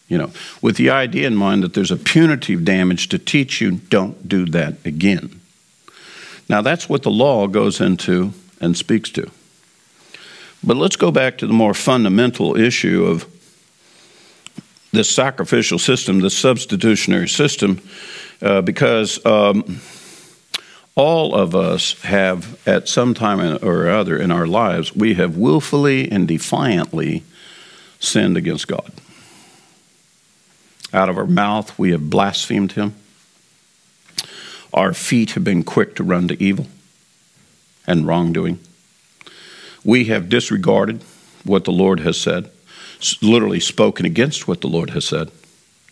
[0.08, 3.72] You know, with the idea in mind that there's a punitive damage to teach you
[3.72, 5.42] don't do that again.
[6.48, 9.30] Now, that's what the law goes into and speaks to.
[10.64, 13.26] But let's go back to the more fundamental issue of
[14.94, 17.82] this sacrificial system, this substitutionary system,
[18.42, 19.82] uh, because um,
[20.96, 26.12] all of us have, at some time or other in our lives, we have willfully
[26.12, 27.24] and defiantly
[28.00, 28.92] sinned against God.
[30.94, 32.96] Out of our mouth, we have blasphemed Him.
[34.74, 36.68] Our feet have been quick to run to evil
[37.88, 38.60] and wrongdoing.
[39.84, 41.04] We have disregarded
[41.44, 42.52] what the Lord has said
[43.22, 45.32] literally spoken against what the Lord has said,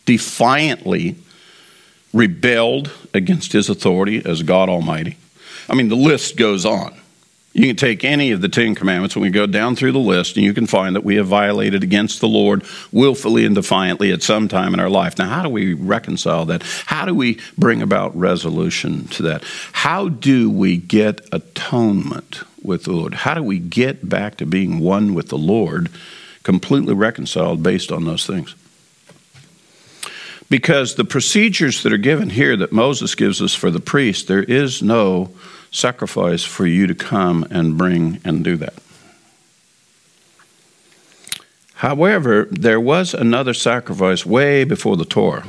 [0.05, 1.15] defiantly
[2.13, 5.17] rebelled against his authority as God Almighty.
[5.69, 6.95] I mean, the list goes on.
[7.54, 10.36] You can take any of the Ten Commandments and we go down through the list,
[10.36, 14.22] and you can find that we have violated against the Lord willfully and defiantly at
[14.22, 15.17] some time in our life.
[15.17, 16.63] Now, how do we reconcile that?
[16.86, 19.43] How do we bring about resolution to that?
[19.74, 23.13] How do we get atonement with the Lord?
[23.15, 25.89] How do we get back to being one with the Lord
[26.43, 28.56] completely reconciled based on those things.
[30.49, 34.43] Because the procedures that are given here that Moses gives us for the priest, there
[34.43, 35.31] is no
[35.71, 38.73] sacrifice for you to come and bring and do that.
[41.75, 45.47] However, there was another sacrifice way before the Torah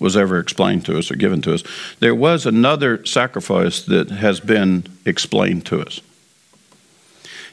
[0.00, 1.62] was ever explained to us or given to us.
[2.00, 6.00] There was another sacrifice that has been explained to us.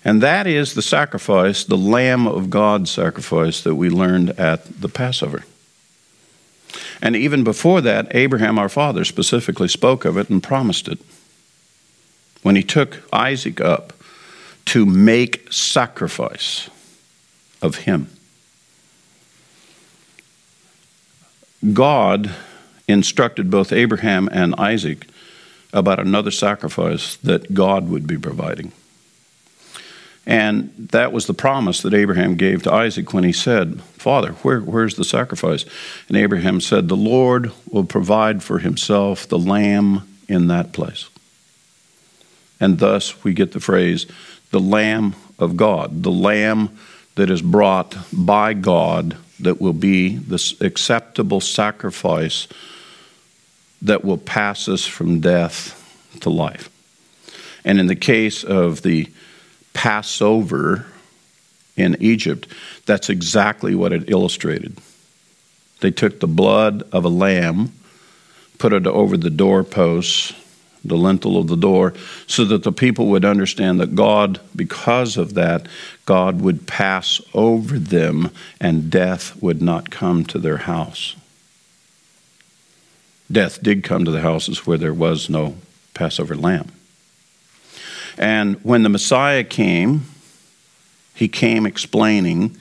[0.04, 4.90] And that is the sacrifice, the Lamb of God sacrifice that we learned at the
[4.90, 5.44] Passover.
[7.02, 11.00] And even before that, Abraham, our father, specifically spoke of it and promised it.
[12.42, 13.94] When he took Isaac up
[14.66, 16.70] to make sacrifice
[17.62, 18.10] of him,
[21.74, 22.32] God
[22.88, 25.08] instructed both Abraham and Isaac
[25.74, 28.72] about another sacrifice that God would be providing.
[30.26, 34.60] And that was the promise that Abraham gave to Isaac when he said, Father, where,
[34.60, 35.66] where's the sacrifice?
[36.08, 41.10] And Abraham said, The Lord will provide for himself the lamb in that place.
[42.60, 44.06] And thus we get the phrase,
[44.52, 46.78] the Lamb of God, the Lamb
[47.16, 52.48] that is brought by God that will be the acceptable sacrifice
[53.82, 55.78] that will pass us from death
[56.22, 56.70] to life.
[57.66, 59.10] And in the case of the
[59.74, 60.86] Passover
[61.76, 62.48] in Egypt,
[62.86, 64.78] that's exactly what it illustrated.
[65.80, 67.74] They took the blood of a lamb,
[68.58, 70.34] put it over the doorposts,
[70.84, 71.94] the lintel of the door,
[72.28, 75.68] so that the people would understand that God, because of that,
[76.06, 81.16] God would pass over them and death would not come to their house.
[83.32, 85.56] Death did come to the houses where there was no
[85.94, 86.72] Passover lamb.
[88.18, 90.06] And when the Messiah came,
[91.14, 92.58] he came explaining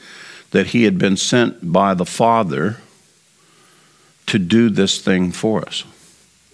[0.51, 2.79] that he had been sent by the Father
[4.27, 5.85] to do this thing for us.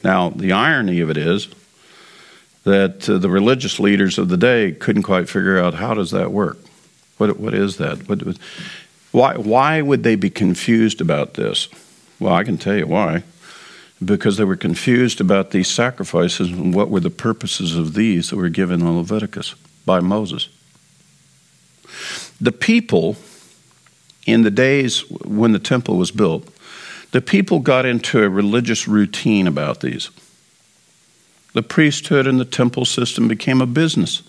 [0.05, 1.49] Now, the irony of it is
[2.65, 6.33] that uh, the religious leaders of the day couldn't quite figure out how does that
[6.33, 6.59] work?
[7.19, 8.09] What, what is that?
[8.09, 8.23] What,
[9.13, 11.69] why, why would they be confused about this?
[12.19, 13.23] Well, I can tell you why.
[14.05, 18.37] Because they were confused about these sacrifices and what were the purposes of these that
[18.37, 19.55] were given in Leviticus
[19.87, 20.49] by Moses.
[22.41, 23.17] The people,
[24.27, 26.49] in the days when the temple was built,
[27.13, 30.11] the people got into a religious routine about these.
[31.55, 34.23] The priesthood and the temple system became a business.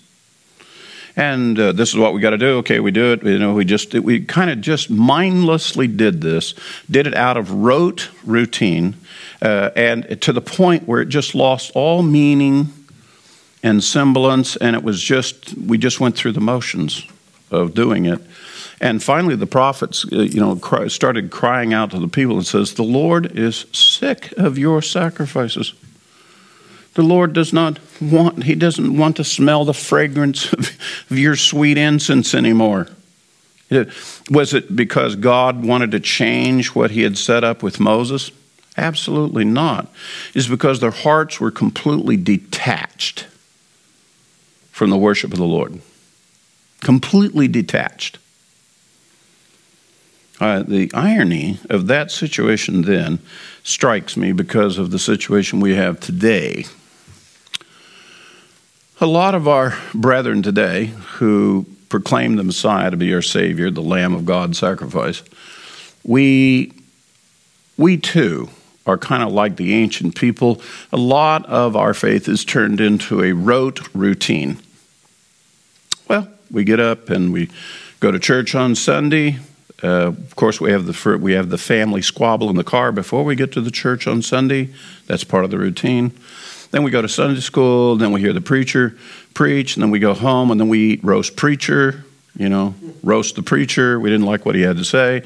[1.18, 2.58] And uh, this is what we got to do.
[2.58, 3.24] Okay, we do it.
[3.24, 6.54] You know, we just we kind of just mindlessly did this,
[6.88, 8.94] did it out of rote routine,
[9.42, 12.68] uh, and to the point where it just lost all meaning
[13.64, 17.04] and semblance, and it was just we just went through the motions
[17.50, 18.20] of doing it.
[18.80, 22.74] And finally, the prophets, uh, you know, started crying out to the people and says,
[22.74, 25.72] "The Lord is sick of your sacrifices."
[26.98, 30.76] The Lord does not want, He doesn't want to smell the fragrance of,
[31.16, 32.88] your sweet incense anymore.
[34.28, 38.32] Was it because God wanted to change what He had set up with Moses?
[38.76, 39.86] Absolutely not.
[40.34, 43.28] It's because their hearts were completely detached
[44.72, 45.80] from the worship of the Lord.
[46.80, 48.18] Completely detached.
[50.40, 53.20] Uh, the irony of that situation then
[53.62, 56.64] strikes me because of the situation we have today.
[59.00, 63.80] A lot of our brethren today who proclaim the Messiah to be our Savior, the
[63.80, 65.22] Lamb of God sacrifice,
[66.02, 66.72] we,
[67.76, 68.48] we too
[68.86, 70.60] are kind of like the ancient people.
[70.90, 74.58] A lot of our faith is turned into a rote routine.
[76.08, 77.50] Well, we get up and we
[78.00, 79.38] go to church on Sunday,
[79.82, 83.22] uh, of course, we have the we have the family squabble in the car before
[83.22, 84.70] we get to the church on Sunday.
[85.06, 86.12] That's part of the routine.
[86.70, 87.96] Then we go to Sunday school.
[87.96, 88.96] Then we hear the preacher
[89.34, 92.04] preach, and then we go home, and then we eat roast preacher.
[92.36, 93.98] You know, roast the preacher.
[93.98, 95.24] We didn't like what he had to say.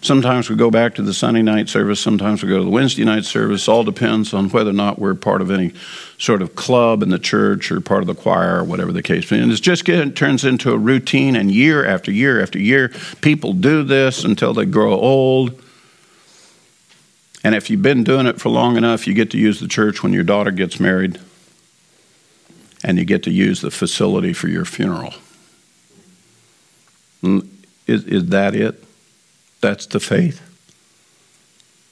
[0.00, 2.00] Sometimes we go back to the Sunday night service.
[2.00, 3.68] Sometimes we go to the Wednesday night service.
[3.68, 5.72] All depends on whether or not we're part of any
[6.18, 9.30] sort of club in the church or part of the choir or whatever the case
[9.30, 9.42] may be.
[9.42, 12.90] And it just get, it turns into a routine, and year after year after year,
[13.20, 15.60] people do this until they grow old.
[17.48, 20.02] And if you've been doing it for long enough, you get to use the church
[20.02, 21.18] when your daughter gets married,
[22.84, 25.14] and you get to use the facility for your funeral.
[27.22, 27.48] Mm,
[27.86, 28.84] is, is that it?
[29.62, 30.42] That's the faith.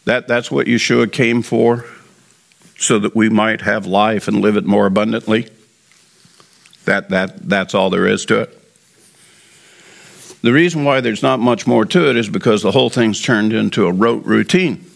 [0.05, 1.87] That, that's what Yeshua came for,
[2.77, 5.49] so that we might have life and live it more abundantly.
[6.85, 8.63] That, that, that's all there is to it.
[10.43, 13.55] The reason why there's not much more to it is because the whole thing's turned
[13.55, 14.91] into a rote routine.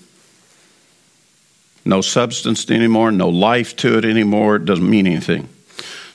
[1.90, 5.48] No substance anymore, no life to it anymore, it doesn't mean anything.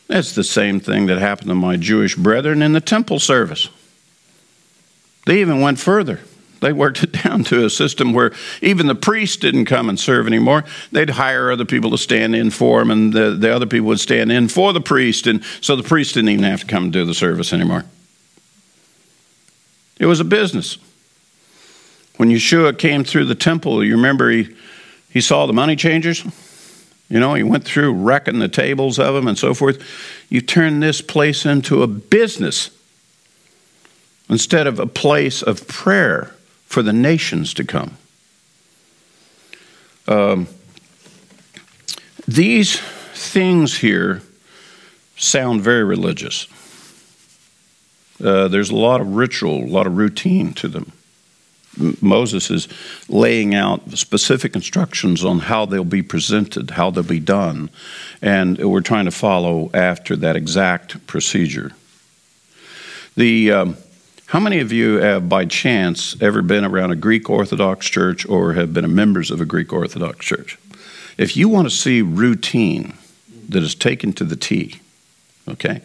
[0.08, 3.68] That's the same thing that happened to my Jewish brethren in the temple service.
[5.26, 6.22] They even went further.
[6.62, 10.28] They worked it down to a system where even the priest didn't come and serve
[10.28, 10.64] anymore.
[10.94, 14.00] They'd hire other people to stand in for them, and the, the other people would
[14.00, 15.28] stand in for the priest.
[15.28, 17.84] And so the priest didn't even have to come and do the service anymore.
[20.00, 20.78] It was a business.
[22.16, 24.56] When Yeshua came through the temple, you remember he,
[25.16, 26.26] he saw the money changers?
[27.08, 29.82] You know, he went through wrecking the tables of them and so forth.
[30.30, 32.70] You turn this place into a business
[34.30, 36.36] instead of a place of prayer
[36.66, 37.98] for the nations to come.
[40.10, 40.48] Um,
[42.28, 42.78] these
[43.14, 44.22] things here
[45.16, 46.46] sound very religious.
[48.22, 50.92] Uh, there's a lot of ritual, a lot of routine to them.
[52.02, 52.68] Moses is
[53.10, 57.70] laying out specific instructions on how they'll be presented, how they'll be done,
[58.22, 61.72] and we're trying to follow after that exact procedure.
[63.16, 63.78] The um,
[64.28, 68.54] how many of you have, by chance, ever been around a Greek Orthodox church or
[68.54, 70.58] have been members of a Greek Orthodox church?
[71.18, 72.96] If you want to see routine
[73.50, 74.82] that is taken to the T,
[75.48, 75.82] Okay?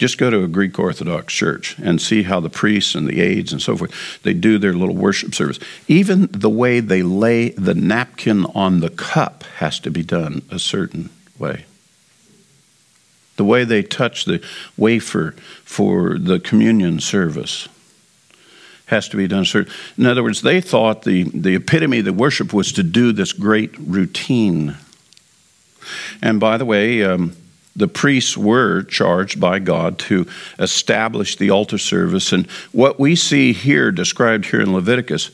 [0.00, 3.52] Just go to a Greek Orthodox church and see how the priests and the aides
[3.52, 3.92] and so forth,
[4.22, 5.58] they do their little worship service.
[5.88, 10.58] Even the way they lay the napkin on the cup has to be done a
[10.58, 11.66] certain way.
[13.36, 14.42] The way they touch the
[14.78, 15.32] wafer
[15.64, 17.68] for the communion service
[18.86, 19.70] has to be done certain.
[19.98, 23.34] In other words, they thought the, the epitome of the worship was to do this
[23.34, 24.78] great routine.
[26.22, 27.36] And by the way, um,
[27.76, 30.26] the priests were charged by God to
[30.58, 32.32] establish the altar service.
[32.32, 35.30] And what we see here, described here in Leviticus,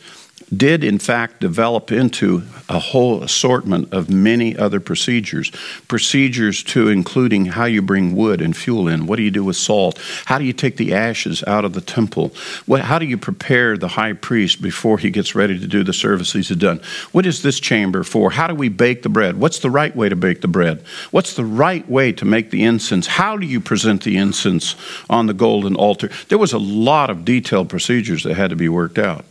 [0.54, 5.50] did in fact develop into a whole assortment of many other procedures.
[5.88, 9.56] Procedures to including how you bring wood and fuel in, what do you do with
[9.56, 12.32] salt, how do you take the ashes out of the temple,
[12.66, 15.92] what, how do you prepare the high priest before he gets ready to do the
[15.92, 16.80] service he's done,
[17.12, 20.08] what is this chamber for, how do we bake the bread, what's the right way
[20.08, 23.60] to bake the bread, what's the right way to make the incense, how do you
[23.60, 24.76] present the incense
[25.10, 26.10] on the golden altar.
[26.28, 29.24] There was a lot of detailed procedures that had to be worked out.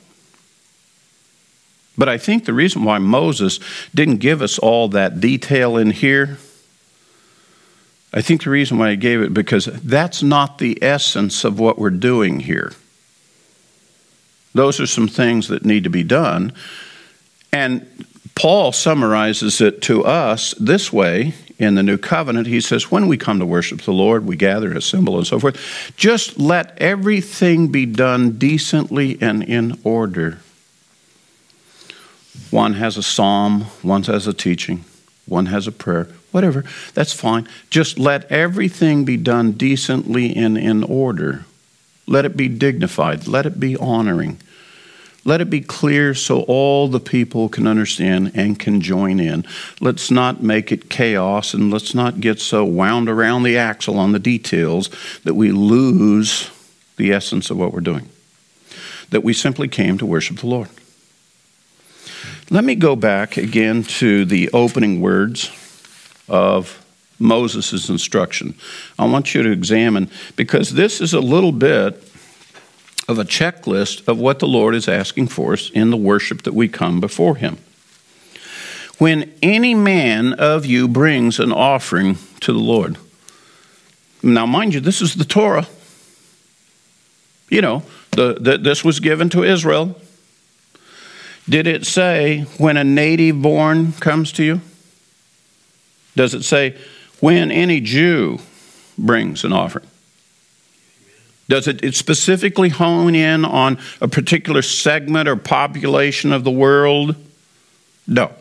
[1.98, 3.60] But I think the reason why Moses
[3.94, 6.38] didn't give us all that detail in here,
[8.14, 11.78] I think the reason why he gave it because that's not the essence of what
[11.78, 12.72] we're doing here.
[14.54, 16.54] Those are some things that need to be done.
[17.52, 22.48] And Paul summarizes it to us this way in the new covenant.
[22.48, 25.94] He says, When we come to worship the Lord, we gather, assemble, and so forth.
[25.98, 30.40] Just let everything be done decently and in order.
[32.52, 34.86] One has a psalm, one has a teaching,
[35.26, 36.64] one has a prayer, whatever.
[36.94, 37.48] That's fine.
[37.70, 41.46] Just let everything be done decently and in order.
[42.08, 43.28] Let it be dignified.
[43.28, 44.40] Let it be honoring.
[45.28, 49.44] Let it be clear so all the people can understand and can join in.
[49.82, 54.12] Let's not make it chaos and let's not get so wound around the axle on
[54.12, 54.90] the details
[55.24, 56.52] that we lose
[56.98, 58.08] the essence of what we're doing.
[59.10, 60.70] That we simply came to worship the Lord.
[62.52, 65.50] Let me go back again to the opening words
[66.30, 66.86] of
[67.18, 68.54] Moses' instruction.
[69.00, 71.96] I want you to examine, because this is a little bit
[73.08, 76.54] of a checklist of what the Lord is asking for us in the worship that
[76.54, 77.58] we come before Him.
[79.00, 82.98] When any man of you brings an offering to the Lord,
[84.22, 85.68] now mind you, this is the Torah.
[87.50, 90.00] You know, the, the, this was given to Israel
[91.48, 94.62] did it say when a native born comes to you?
[96.16, 96.78] Does it say
[97.20, 98.40] when any Jew
[98.98, 99.86] brings an offering?
[101.48, 107.16] Does it, it specifically hone in on a particular segment or population of the world?
[108.08, 108.32] No.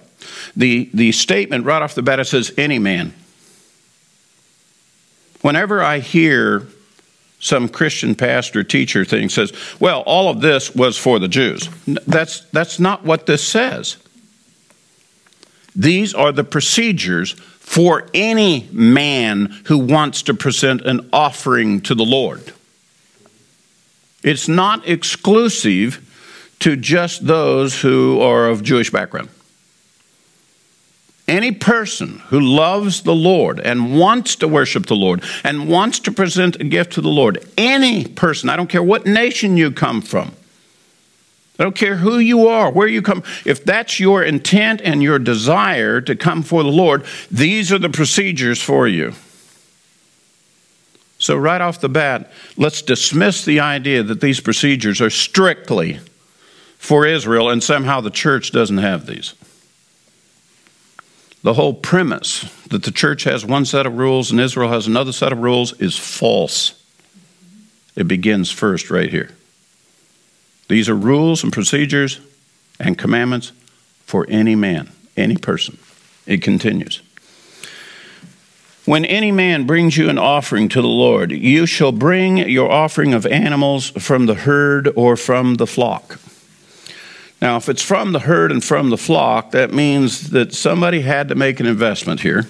[0.56, 3.12] The, the statement right off the bat it says any man.
[5.42, 6.66] Whenever I hear
[7.44, 11.68] some Christian pastor teacher thing says, well, all of this was for the Jews.
[11.86, 13.98] That's, that's not what this says.
[15.76, 22.04] These are the procedures for any man who wants to present an offering to the
[22.04, 22.54] Lord.
[24.22, 26.00] It's not exclusive
[26.60, 29.28] to just those who are of Jewish background.
[31.26, 36.12] Any person who loves the Lord and wants to worship the Lord and wants to
[36.12, 40.02] present a gift to the Lord, any person, I don't care what nation you come
[40.02, 40.32] from,
[41.58, 45.18] I don't care who you are, where you come, if that's your intent and your
[45.18, 49.14] desire to come for the Lord, these are the procedures for you.
[51.18, 56.00] So, right off the bat, let's dismiss the idea that these procedures are strictly
[56.76, 59.32] for Israel and somehow the church doesn't have these.
[61.44, 65.12] The whole premise that the church has one set of rules and Israel has another
[65.12, 66.82] set of rules is false.
[67.94, 69.30] It begins first right here.
[70.68, 72.18] These are rules and procedures
[72.80, 73.52] and commandments
[74.06, 75.76] for any man, any person.
[76.26, 77.02] It continues.
[78.86, 83.12] When any man brings you an offering to the Lord, you shall bring your offering
[83.12, 86.18] of animals from the herd or from the flock.
[87.44, 91.28] Now, if it's from the herd and from the flock, that means that somebody had
[91.28, 92.44] to make an investment here.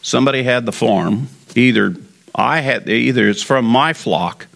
[0.00, 1.28] Somebody had the farm.
[1.54, 1.94] Either
[2.34, 4.46] I had, either it's from my flock,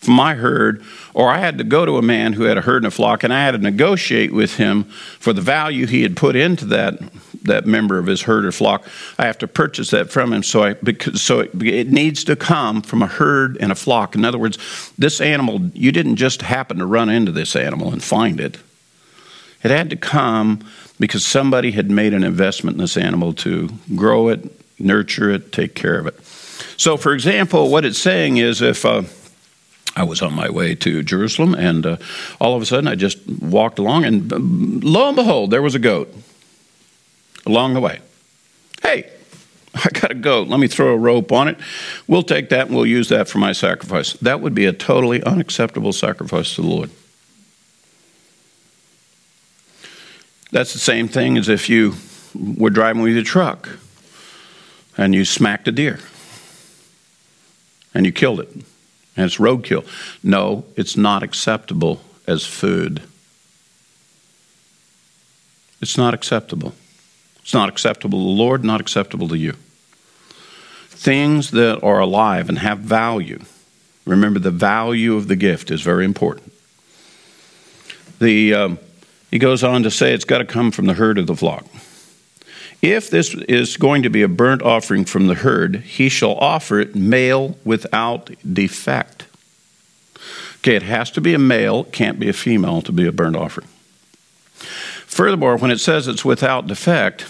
[0.00, 0.84] from my herd,
[1.14, 3.24] or I had to go to a man who had a herd and a flock,
[3.24, 4.84] and I had to negotiate with him
[5.18, 6.98] for the value he had put into that
[7.44, 8.86] that member of his herd or flock.
[9.18, 12.36] I have to purchase that from him, so I because so it, it needs to
[12.36, 14.14] come from a herd and a flock.
[14.14, 14.58] In other words,
[14.98, 18.58] this animal you didn't just happen to run into this animal and find it.
[19.62, 20.64] It had to come
[20.98, 25.74] because somebody had made an investment in this animal to grow it, nurture it, take
[25.74, 26.20] care of it.
[26.76, 29.02] So, for example, what it's saying is if uh,
[29.94, 31.96] I was on my way to Jerusalem and uh,
[32.40, 35.74] all of a sudden I just walked along and um, lo and behold, there was
[35.74, 36.12] a goat
[37.46, 38.00] along the way.
[38.82, 39.10] Hey,
[39.74, 40.48] I got a goat.
[40.48, 41.58] Let me throw a rope on it.
[42.06, 44.12] We'll take that and we'll use that for my sacrifice.
[44.14, 46.90] That would be a totally unacceptable sacrifice to the Lord.
[50.50, 51.94] That's the same thing as if you
[52.34, 53.70] were driving with your truck
[54.98, 55.98] and you smacked a deer
[57.94, 58.50] and you killed it
[59.16, 59.86] and it's roadkill.
[60.22, 63.02] No, it's not acceptable as food.
[65.80, 66.74] It's not acceptable.
[67.42, 69.52] It's not acceptable to the Lord, not acceptable to you.
[70.88, 73.40] Things that are alive and have value.
[74.06, 76.52] Remember, the value of the gift is very important.
[78.18, 78.78] The, um,
[79.30, 81.66] he goes on to say it's got to come from the herd of the flock.
[82.80, 86.80] If this is going to be a burnt offering from the herd, he shall offer
[86.80, 89.26] it male without defect.
[90.58, 93.36] Okay, it has to be a male, can't be a female to be a burnt
[93.36, 93.68] offering.
[95.12, 97.26] Furthermore, when it says it's without defect,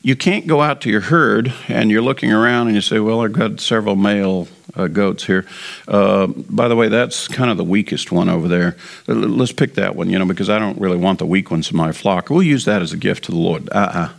[0.00, 3.20] you can't go out to your herd and you're looking around and you say, Well,
[3.20, 5.44] I've got several male uh, goats here.
[5.86, 8.78] Uh, by the way, that's kind of the weakest one over there.
[9.06, 11.76] Let's pick that one, you know, because I don't really want the weak ones in
[11.76, 12.30] my flock.
[12.30, 13.68] We'll use that as a gift to the Lord.
[13.68, 13.98] Uh uh-uh.
[13.98, 14.12] uh.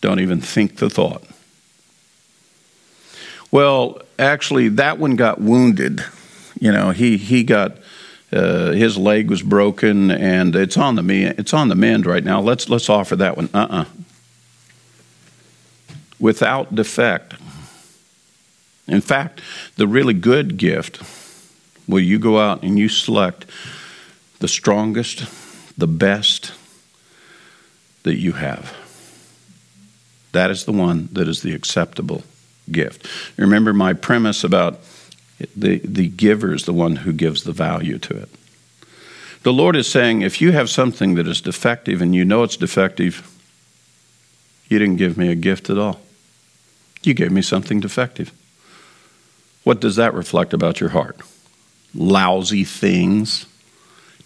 [0.00, 1.24] do not even think the thought.
[3.50, 6.04] Well, actually, that one got wounded.
[6.60, 7.78] You know, he, he got
[8.32, 12.24] uh, his leg was broken, and it's on the me- it's on the mend right
[12.24, 12.40] now.
[12.40, 13.48] Let's let's offer that one.
[13.54, 13.84] Uh uh
[16.20, 17.34] Without defect.
[18.88, 19.40] In fact,
[19.76, 20.96] the really good gift,
[21.86, 23.46] where you go out and you select
[24.40, 25.26] the strongest,
[25.76, 26.52] the best
[28.02, 28.74] that you have.
[30.32, 32.24] That is the one that is the acceptable
[32.70, 33.06] gift.
[33.36, 34.80] Remember my premise about
[35.56, 38.28] the, the giver is the one who gives the value to it.
[39.42, 42.56] The Lord is saying if you have something that is defective and you know it's
[42.56, 43.26] defective,
[44.68, 46.00] you didn't give me a gift at all.
[47.02, 48.32] You gave me something defective.
[49.62, 51.20] What does that reflect about your heart?
[51.94, 53.46] Lousy things,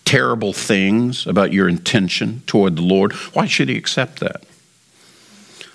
[0.04, 3.12] terrible things about your intention toward the Lord.
[3.34, 4.44] Why should He accept that?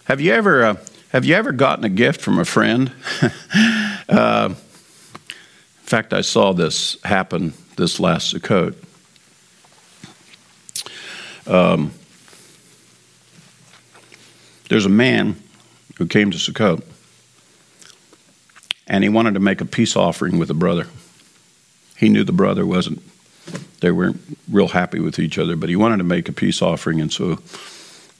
[0.06, 0.76] Have you ever, uh,
[1.10, 2.92] have you ever gotten a gift from a friend?
[4.10, 4.54] uh,
[5.88, 8.76] in fact, I saw this happen this last Sukkot.
[11.48, 11.94] Um,
[14.68, 15.42] there's a man
[15.98, 16.84] who came to Sukkot,
[18.86, 20.88] and he wanted to make a peace offering with a brother.
[21.96, 23.02] He knew the brother wasn't,
[23.80, 24.20] they weren't
[24.52, 27.40] real happy with each other, but he wanted to make a peace offering, and so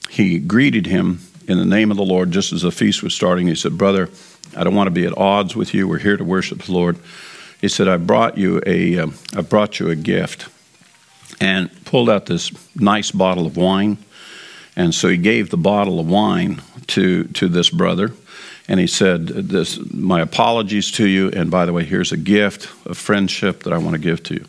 [0.08, 3.46] he greeted him in the name of the Lord just as the feast was starting.
[3.46, 4.08] He said, Brother,
[4.56, 5.86] I don't want to be at odds with you.
[5.86, 6.98] We're here to worship the Lord.
[7.60, 10.48] He said, I brought you a, um, I brought you a gift,
[11.40, 13.98] and pulled out this nice bottle of wine.
[14.76, 18.12] And so he gave the bottle of wine to, to this brother.
[18.68, 21.30] And he said, this, My apologies to you.
[21.30, 24.34] And by the way, here's a gift of friendship that I want to give to
[24.34, 24.44] you.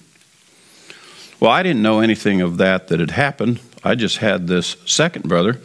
[1.40, 3.62] Well, I didn't know anything of that that had happened.
[3.84, 5.62] I just had this second brother.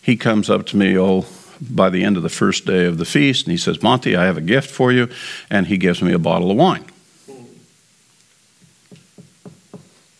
[0.00, 1.26] He comes up to me, oh,
[1.60, 4.24] by the end of the first day of the feast, and he says, Monte, I
[4.24, 5.08] have a gift for you.
[5.50, 6.84] And he gives me a bottle of wine.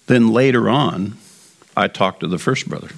[0.06, 1.16] Then later on,
[1.76, 2.88] I talked to the first brother.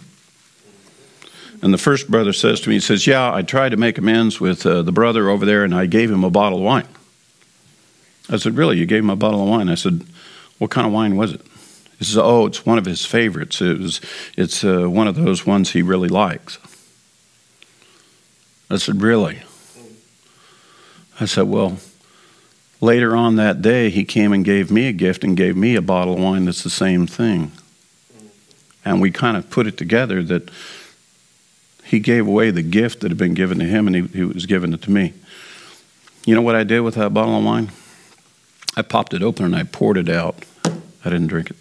[1.60, 4.40] And the first brother says to me, he says, Yeah, I tried to make amends
[4.40, 6.88] with uh, the brother over there, and I gave him a bottle of wine.
[8.30, 8.78] I said, Really?
[8.78, 9.68] You gave him a bottle of wine?
[9.68, 10.04] I said,
[10.58, 11.40] What kind of wine was it?
[11.98, 13.60] He says, Oh, it's one of his favorites.
[13.60, 14.00] It was,
[14.36, 16.58] it's uh, one of those ones he really likes.
[18.70, 19.40] I said, Really?
[21.20, 21.78] I said, Well,
[22.80, 25.82] later on that day, he came and gave me a gift and gave me a
[25.82, 27.52] bottle of wine that's the same thing.
[28.84, 30.50] And we kind of put it together that
[31.84, 34.46] he gave away the gift that had been given to him and he, he was
[34.46, 35.14] giving it to me.
[36.26, 37.70] You know what I did with that bottle of wine?
[38.76, 40.44] I popped it open and I poured it out.
[40.64, 41.56] I didn't drink it.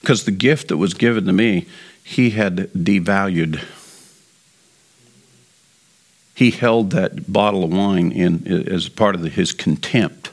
[0.00, 1.66] Because the gift that was given to me,
[2.04, 3.64] he had devalued
[6.36, 10.30] he held that bottle of wine in as part of the, his contempt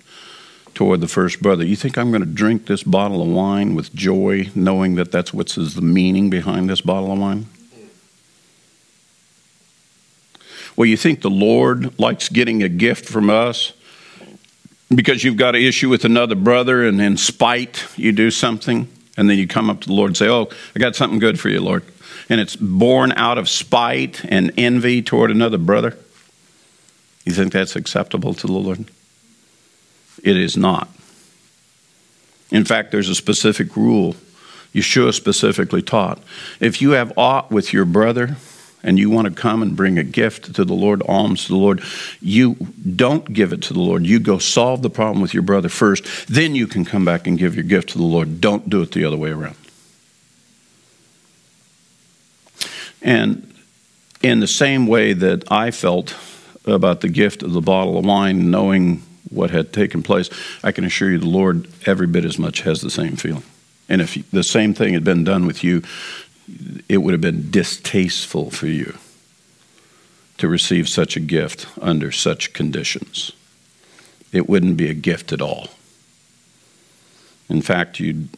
[0.74, 1.64] toward the first brother.
[1.64, 5.34] You think I'm going to drink this bottle of wine with joy, knowing that that's
[5.34, 7.46] what's the meaning behind this bottle of wine?
[10.76, 13.72] Well, you think the Lord likes getting a gift from us
[14.94, 19.30] because you've got an issue with another brother, and in spite you do something, and
[19.30, 21.48] then you come up to the Lord and say, "Oh, I got something good for
[21.48, 21.84] you, Lord."
[22.30, 25.98] And it's born out of spite and envy toward another brother?
[27.26, 28.86] You think that's acceptable to the Lord?
[30.24, 30.90] It is not.
[32.52, 34.16] In fact, there's a specific rule
[34.74, 36.20] Yeshua specifically taught.
[36.60, 38.38] If you have aught with your brother
[38.82, 41.58] and you want to come and bring a gift to the Lord, alms to the
[41.58, 41.82] Lord,
[42.22, 42.56] you
[42.96, 44.06] don't give it to the Lord.
[44.06, 47.38] You go solve the problem with your brother first, then you can come back and
[47.38, 48.42] give your gift to the Lord.
[48.42, 49.56] Don't do it the other way around.
[53.04, 53.54] And
[54.22, 56.16] in the same way that I felt
[56.66, 60.30] about the gift of the bottle of wine, knowing what had taken place,
[60.64, 63.44] I can assure you the Lord every bit as much has the same feeling.
[63.90, 65.84] And if the same thing had been done with you,
[66.88, 68.98] it would have been distasteful for you
[70.38, 73.32] to receive such a gift under such conditions.
[74.32, 75.68] It wouldn't be a gift at all.
[77.50, 78.30] In fact, you'd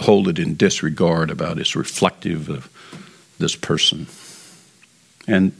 [0.00, 2.68] hold it in disregard about it's reflective of
[3.38, 4.06] this person.
[5.26, 5.52] And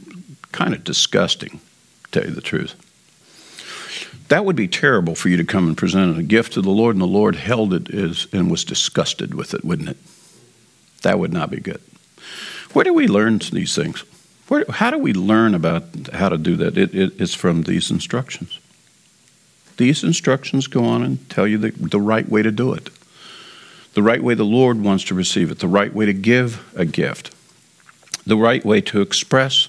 [0.51, 1.59] kind of disgusting,
[2.05, 2.75] to tell you the truth.
[4.29, 6.95] That would be terrible for you to come and present a gift to the Lord,
[6.95, 9.97] and the Lord held it as, and was disgusted with it, wouldn't it?
[11.03, 11.81] That would not be good.
[12.73, 14.03] Where do we learn these things?
[14.47, 16.77] Where, how do we learn about how to do that?
[16.77, 18.59] It, it, it's from these instructions.
[19.77, 22.89] These instructions go on and tell you the, the right way to do it,
[23.93, 26.85] the right way the Lord wants to receive it, the right way to give a
[26.85, 27.34] gift,
[28.25, 29.67] the right way to express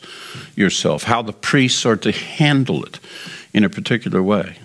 [0.54, 2.98] yourself, how the priests are to handle it
[3.52, 4.58] in a particular way.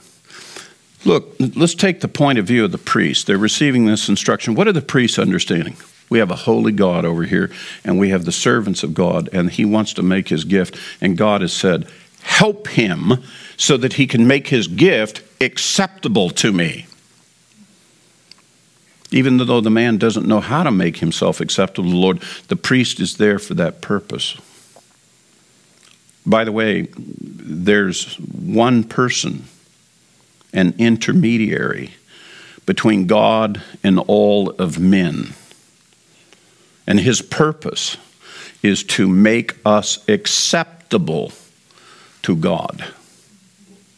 [1.04, 3.24] Look, let's take the point of view of the priests.
[3.24, 4.56] They're receiving this instruction.
[4.56, 5.76] What are the priests understanding?
[6.10, 7.50] We have a holy God over here,
[7.84, 10.78] and we have the servants of God, and He wants to make His gift.
[11.00, 11.88] And God has said,
[12.22, 13.24] Help him
[13.58, 16.86] so that he can make his gift acceptable to me.
[19.12, 22.56] Even though the man doesn't know how to make himself acceptable to the Lord, the
[22.56, 24.38] priest is there for that purpose.
[26.26, 29.46] By the way, there's one person,
[30.54, 31.92] an intermediary
[32.66, 35.34] between God and all of men.
[36.88, 37.98] And his purpose
[38.64, 41.32] is to make us acceptable
[42.22, 42.94] to God.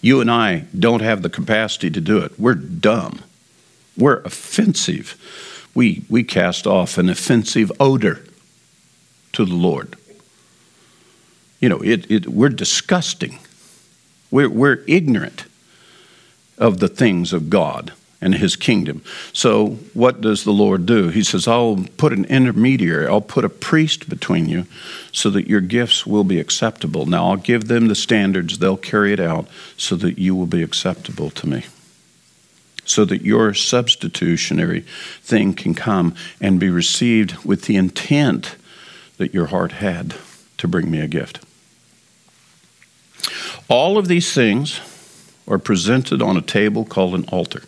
[0.02, 2.40] You and I don't have the capacity to do it.
[2.40, 3.20] We're dumb.
[3.98, 5.18] We're offensive.
[5.76, 8.24] We, we cast off an offensive odor
[9.34, 9.96] to the Lord.
[11.60, 13.40] You know, it, it, we're disgusting.
[14.32, 15.46] We're, we're ignorant
[16.58, 19.04] of the things of God and his kingdom.
[19.34, 21.10] So, what does the Lord do?
[21.10, 24.66] He says, I'll put an intermediary, I'll put a priest between you
[25.12, 27.06] so that your gifts will be acceptable.
[27.06, 30.64] Now, I'll give them the standards, they'll carry it out so that you will be
[30.64, 31.66] acceptable to me.
[32.86, 34.82] So that your substitutionary
[35.22, 38.58] thing can come and be received with the intent
[39.18, 40.16] that your heart had
[40.58, 41.40] to bring me a gift.
[43.70, 44.82] All of these things
[45.48, 47.64] are presented on a table called an altar.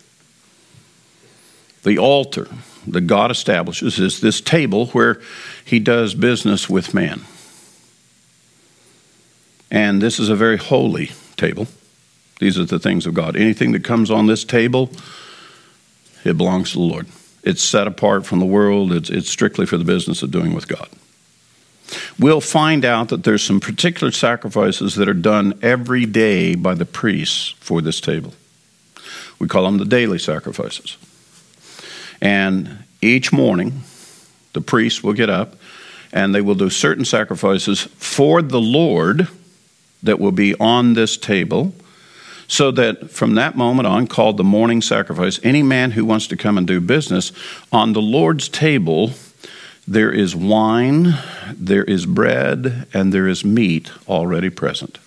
[1.83, 2.47] The altar
[2.87, 5.21] that God establishes is this table where
[5.63, 7.21] He does business with man.
[9.71, 11.67] And this is a very holy table.
[12.39, 13.35] These are the things of God.
[13.35, 14.89] Anything that comes on this table,
[16.23, 17.07] it belongs to the Lord.
[17.43, 20.67] It's set apart from the world, it's, it's strictly for the business of doing with
[20.67, 20.89] God
[22.19, 26.85] we'll find out that there's some particular sacrifices that are done every day by the
[26.85, 28.33] priests for this table.
[29.39, 30.97] We call them the daily sacrifices.
[32.21, 33.81] And each morning,
[34.53, 35.55] the priests will get up
[36.13, 39.27] and they will do certain sacrifices for the Lord
[40.01, 41.73] that will be on this table,
[42.47, 46.37] so that from that moment on, called the morning sacrifice, any man who wants to
[46.37, 47.31] come and do business
[47.71, 49.11] on the Lord's table
[49.87, 51.13] there is wine,
[51.53, 54.97] there is bread, and there is meat already present.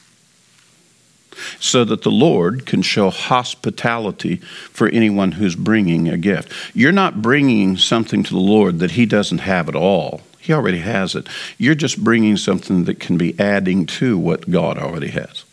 [1.59, 6.53] So that the Lord can show hospitality for anyone who's bringing a gift.
[6.75, 10.21] You're not bringing something to the Lord that He doesn't have at all.
[10.39, 11.29] He already has it.
[11.59, 15.45] You're just bringing something that can be adding to what God already has.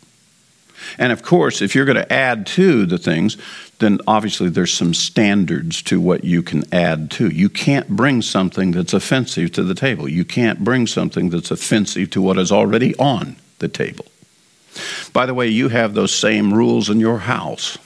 [0.98, 3.36] And of course, if you're going to add to the things,
[3.78, 7.28] then obviously there's some standards to what you can add to.
[7.28, 10.08] You can't bring something that's offensive to the table.
[10.08, 14.06] You can't bring something that's offensive to what is already on the table.
[15.12, 17.78] By the way, you have those same rules in your house.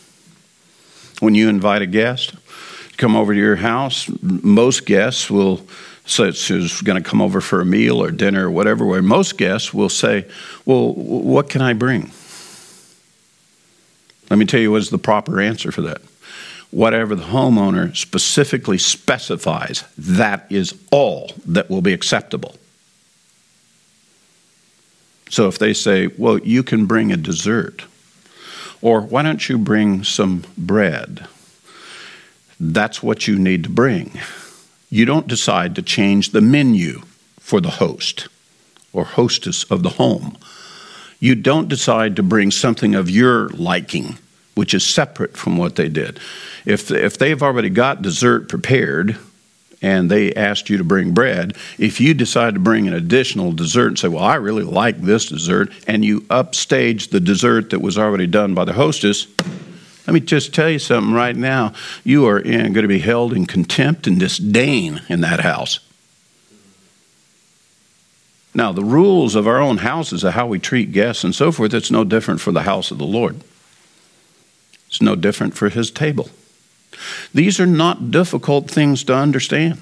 [1.20, 5.60] When you invite a guest, to come over to your house, most guests will
[6.06, 9.38] such who's going to come over for a meal or dinner or whatever, where most
[9.38, 10.26] guests will say,
[10.64, 12.10] Well, what can I bring?
[14.30, 16.00] Let me tell you what is the proper answer for that.
[16.70, 22.54] Whatever the homeowner specifically specifies, that is all that will be acceptable.
[25.28, 27.84] So if they say, well, you can bring a dessert,
[28.80, 31.26] or why don't you bring some bread?
[32.58, 34.12] That's what you need to bring.
[34.90, 37.02] You don't decide to change the menu
[37.38, 38.28] for the host
[38.92, 40.36] or hostess of the home.
[41.20, 44.16] You don't decide to bring something of your liking,
[44.54, 46.18] which is separate from what they did.
[46.64, 49.16] If, if they've already got dessert prepared,
[49.82, 53.88] and they asked you to bring bread, if you decide to bring an additional dessert
[53.88, 57.96] and say, Well, I really like this dessert, and you upstage the dessert that was
[57.96, 59.26] already done by the hostess,
[60.06, 61.72] let me just tell you something right now.
[62.04, 65.80] You are going to be held in contempt and disdain in that house.
[68.52, 71.72] Now, the rules of our own houses of how we treat guests and so forth,
[71.72, 73.40] it's no different for the house of the Lord.
[74.88, 76.30] It's no different for his table.
[77.32, 79.78] These are not difficult things to understand.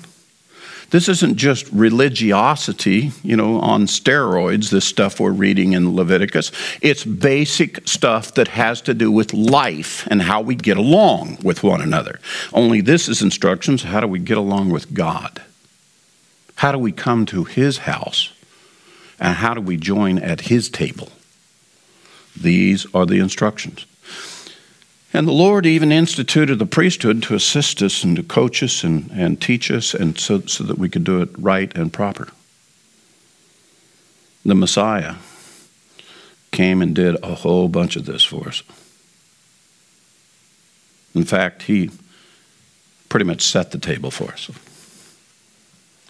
[0.90, 6.50] This isn't just religiosity, you know, on steroids, this stuff we're reading in Leviticus.
[6.80, 11.62] It's basic stuff that has to do with life and how we get along with
[11.62, 12.20] one another.
[12.54, 15.42] Only this is instructions how do we get along with God?
[16.56, 18.32] How do we come to His house?
[19.20, 21.10] And how do we join at His table?
[22.36, 23.84] These are the instructions.
[25.12, 29.10] And the Lord even instituted the priesthood to assist us and to coach us and,
[29.10, 32.28] and teach us, and so, so that we could do it right and proper.
[34.44, 35.14] The Messiah
[36.50, 38.62] came and did a whole bunch of this for us.
[41.14, 41.90] In fact, he
[43.08, 44.50] pretty much set the table for us.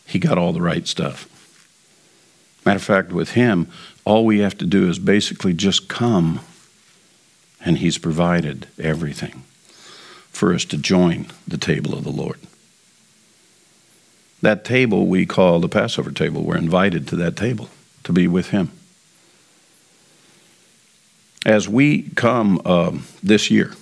[0.07, 1.29] He got all the right stuff.
[2.69, 3.69] Matter of fact, with him,
[4.05, 6.41] all we have to do is basically just come
[7.65, 9.45] and He's provided everything
[10.29, 12.39] for us to join the table of the Lord.
[14.43, 16.43] That table we call the Passover table.
[16.43, 17.71] We're invited to that table
[18.05, 18.71] to be with Him.
[21.47, 23.73] As we come um, this year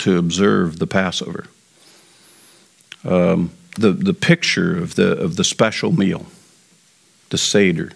[0.00, 1.46] to observe the Passover,
[3.02, 6.26] um, the, the picture of the, of the special meal,
[7.30, 7.92] the Seder,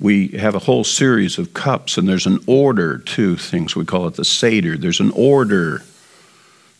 [0.00, 3.76] we have a whole series of cups, and there's an order to things.
[3.76, 4.78] We call it the Seder.
[4.78, 5.82] There's an order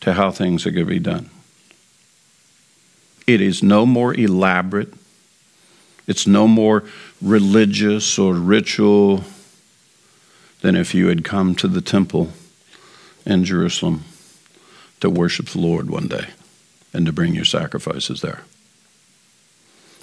[0.00, 1.28] to how things are going to be done.
[3.26, 4.94] It is no more elaborate,
[6.06, 6.84] it's no more
[7.20, 9.24] religious or ritual
[10.62, 12.30] than if you had come to the temple
[13.24, 14.04] in Jerusalem
[15.00, 16.28] to worship the Lord one day
[16.92, 18.42] and to bring your sacrifices there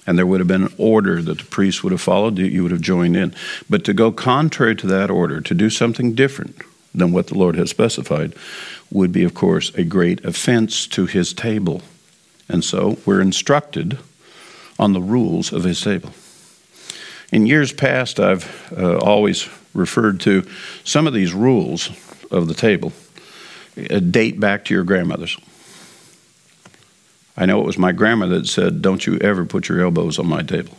[0.07, 2.71] and there would have been an order that the priest would have followed, you would
[2.71, 3.35] have joined in.
[3.69, 6.61] But to go contrary to that order, to do something different
[6.95, 8.33] than what the Lord has specified,
[8.89, 11.81] would be, of course, a great offense to his table.
[12.47, 13.99] And so we're instructed
[14.79, 16.11] on the rules of his table.
[17.31, 20.47] In years past, I've uh, always referred to
[20.85, 21.89] some of these rules
[22.31, 22.93] of the table
[23.77, 25.37] uh, date back to your grandmothers.
[27.37, 30.27] I know it was my grandmother that said, Don't you ever put your elbows on
[30.27, 30.75] my table.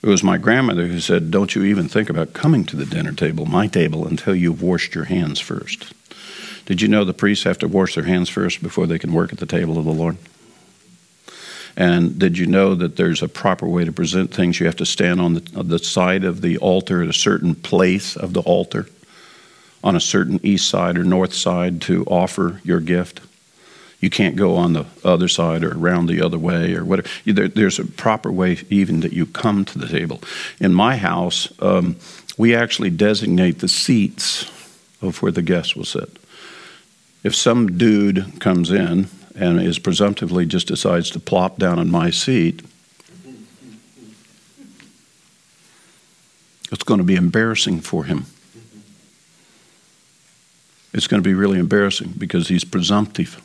[0.00, 3.12] It was my grandmother who said, Don't you even think about coming to the dinner
[3.12, 5.92] table, my table, until you've washed your hands first.
[6.66, 9.32] Did you know the priests have to wash their hands first before they can work
[9.32, 10.16] at the table of the Lord?
[11.76, 14.60] And did you know that there's a proper way to present things?
[14.60, 17.54] You have to stand on the, on the side of the altar at a certain
[17.54, 18.86] place of the altar,
[19.82, 23.20] on a certain east side or north side to offer your gift.
[24.00, 27.08] You can't go on the other side or around the other way or whatever.
[27.26, 30.20] There, there's a proper way even that you come to the table.
[30.60, 31.96] In my house, um,
[32.36, 34.44] we actually designate the seats
[35.02, 36.16] of where the guests will sit.
[37.24, 42.10] If some dude comes in and is presumptively just decides to plop down on my
[42.10, 42.62] seat,
[46.70, 48.26] it's going to be embarrassing for him.
[50.92, 53.42] It's going to be really embarrassing because he's presumptive.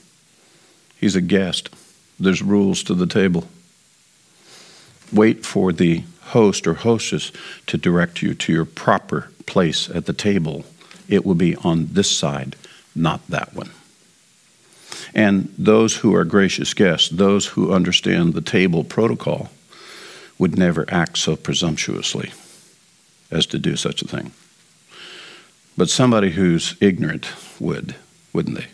[1.03, 1.69] He's a guest.
[2.17, 3.49] There's rules to the table.
[5.11, 7.33] Wait for the host or hostess
[7.67, 10.63] to direct you to your proper place at the table.
[11.09, 12.55] It will be on this side,
[12.95, 13.71] not that one.
[15.13, 19.49] And those who are gracious guests, those who understand the table protocol,
[20.39, 22.31] would never act so presumptuously
[23.29, 24.31] as to do such a thing.
[25.75, 27.27] But somebody who's ignorant
[27.59, 27.93] would,
[28.31, 28.67] wouldn't they?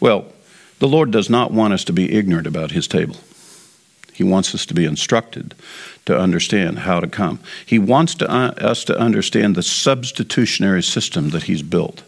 [0.00, 0.32] Well,
[0.80, 3.16] the Lord does not want us to be ignorant about His table.
[4.12, 5.54] He wants us to be instructed
[6.04, 7.38] to understand how to come.
[7.64, 12.02] He wants to, uh, us to understand the substitutionary system that He's built.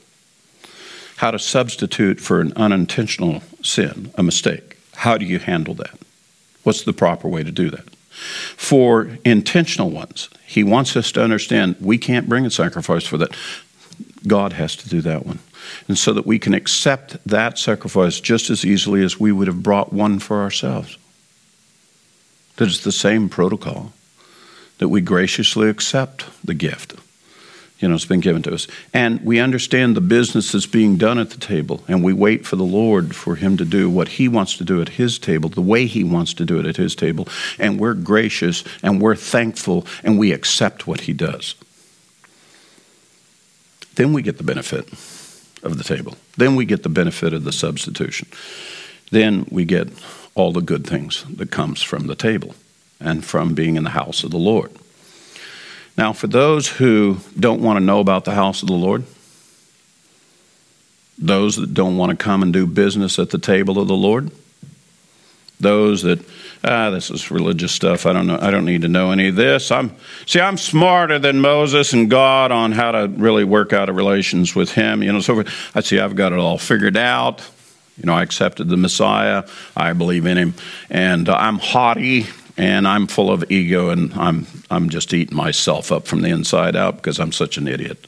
[1.16, 4.76] How to substitute for an unintentional sin, a mistake.
[4.96, 5.98] How do you handle that?
[6.64, 7.88] What's the proper way to do that?
[8.10, 13.36] For intentional ones, He wants us to understand we can't bring a sacrifice for that.
[14.26, 15.38] God has to do that one.
[15.88, 19.62] And so that we can accept that sacrifice just as easily as we would have
[19.62, 20.96] brought one for ourselves.
[22.56, 23.92] That it's the same protocol,
[24.78, 26.94] that we graciously accept the gift
[27.82, 28.68] you know, it's been given to us.
[28.94, 32.54] And we understand the business that's being done at the table, and we wait for
[32.54, 35.60] the Lord for Him to do what He wants to do at His table, the
[35.60, 37.26] way He wants to do it at His table.
[37.58, 41.56] And we're gracious and we're thankful and we accept what He does.
[43.96, 44.88] Then we get the benefit
[45.62, 46.16] of the table.
[46.36, 48.28] Then we get the benefit of the substitution.
[49.10, 49.88] Then we get
[50.34, 52.54] all the good things that comes from the table
[52.98, 54.70] and from being in the house of the Lord.
[55.96, 59.04] Now, for those who don't want to know about the house of the Lord,
[61.18, 64.30] those that don't want to come and do business at the table of the Lord,
[65.60, 66.24] those that
[66.64, 68.06] ah this is religious stuff.
[68.06, 68.38] I don't know.
[68.40, 69.70] I don't need to know any of this.
[69.70, 69.94] I'm
[70.26, 74.54] see i'm smarter than moses and god on how to really work out a relations
[74.54, 75.42] with him you know so
[75.74, 77.42] i see i've got it all figured out.
[77.98, 79.44] You know i accepted the messiah.
[79.76, 80.54] I believe in him.
[80.90, 82.26] And i'm haughty
[82.58, 86.76] and I'm full of ego and I'm, I'm just eating myself up from the inside
[86.76, 88.06] out because I'm such an idiot.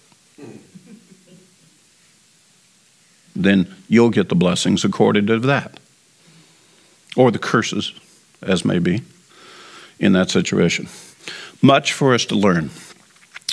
[3.34, 5.78] then you'll get the blessings according to that,
[7.16, 7.92] or the curses,
[8.44, 9.02] as may be,
[9.98, 10.88] in that situation.
[11.62, 12.70] Much for us to learn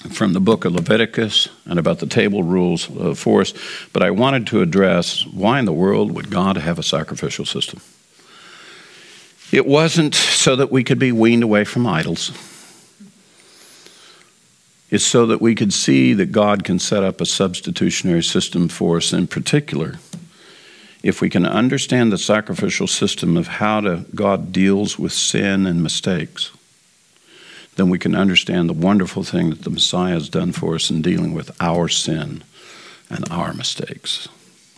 [0.10, 3.54] from the book of Leviticus and about the table rules uh, for us,
[3.94, 7.82] but I wanted to address why in the world would God have a sacrificial system?
[9.52, 12.32] It wasn't so that we could be weaned away from idols.
[14.90, 18.98] It's so that we could see that God can set up a substitutionary system for
[18.98, 20.00] us in particular.
[21.04, 25.82] If we can understand the sacrificial system of how to, God deals with sin and
[25.82, 26.52] mistakes,
[27.76, 31.02] then we can understand the wonderful thing that the Messiah has done for us in
[31.02, 32.44] dealing with our sin
[33.10, 34.28] and our mistakes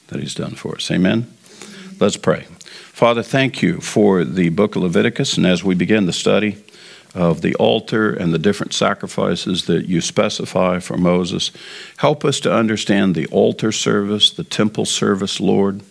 [0.07, 0.89] that He's done for us.
[0.91, 1.27] Amen?
[1.99, 2.45] Let's pray.
[2.93, 6.63] Father, thank you for the book of Leviticus, and as we begin the study
[7.13, 11.51] of the altar and the different sacrifices that you specify for Moses,
[11.97, 15.81] help us to understand the altar service, the temple service, Lord.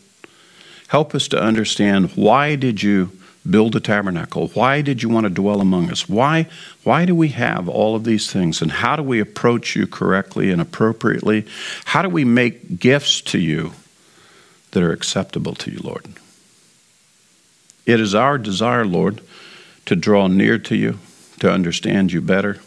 [0.93, 3.11] Help us to understand why did you
[3.49, 4.49] build a tabernacle?
[4.49, 6.07] Why did you want to dwell among us?
[6.07, 6.49] Why,
[6.85, 8.61] why do we have all of these things?
[8.61, 11.47] And how do we approach you correctly and appropriately?
[11.87, 13.73] How do we make gifts to you
[14.73, 16.05] that are acceptable to you, Lord?
[17.87, 19.23] It is our desire, Lord,
[19.87, 20.99] to draw near to you,
[21.41, 22.61] to understand you better,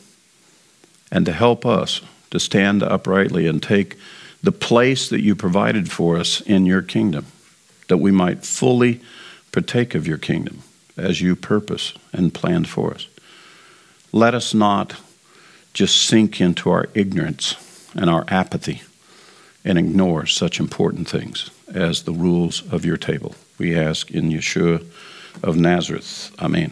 [1.11, 2.01] and to help us
[2.32, 3.97] to stand uprightly and take
[4.41, 7.28] the place that you provided for us in your kingdom,
[7.88, 9.01] that we might fully
[9.51, 10.63] partake of your kingdom
[10.97, 13.07] as you purpose and planned for us.
[14.11, 14.95] Let us not
[15.73, 17.55] just sink into our ignorance
[17.95, 18.81] and our apathy
[19.63, 23.36] and ignore such important things as the rules of your table.
[23.57, 24.86] We ask in Yeshua
[25.43, 26.31] of Nazareth.
[26.39, 26.71] Amen.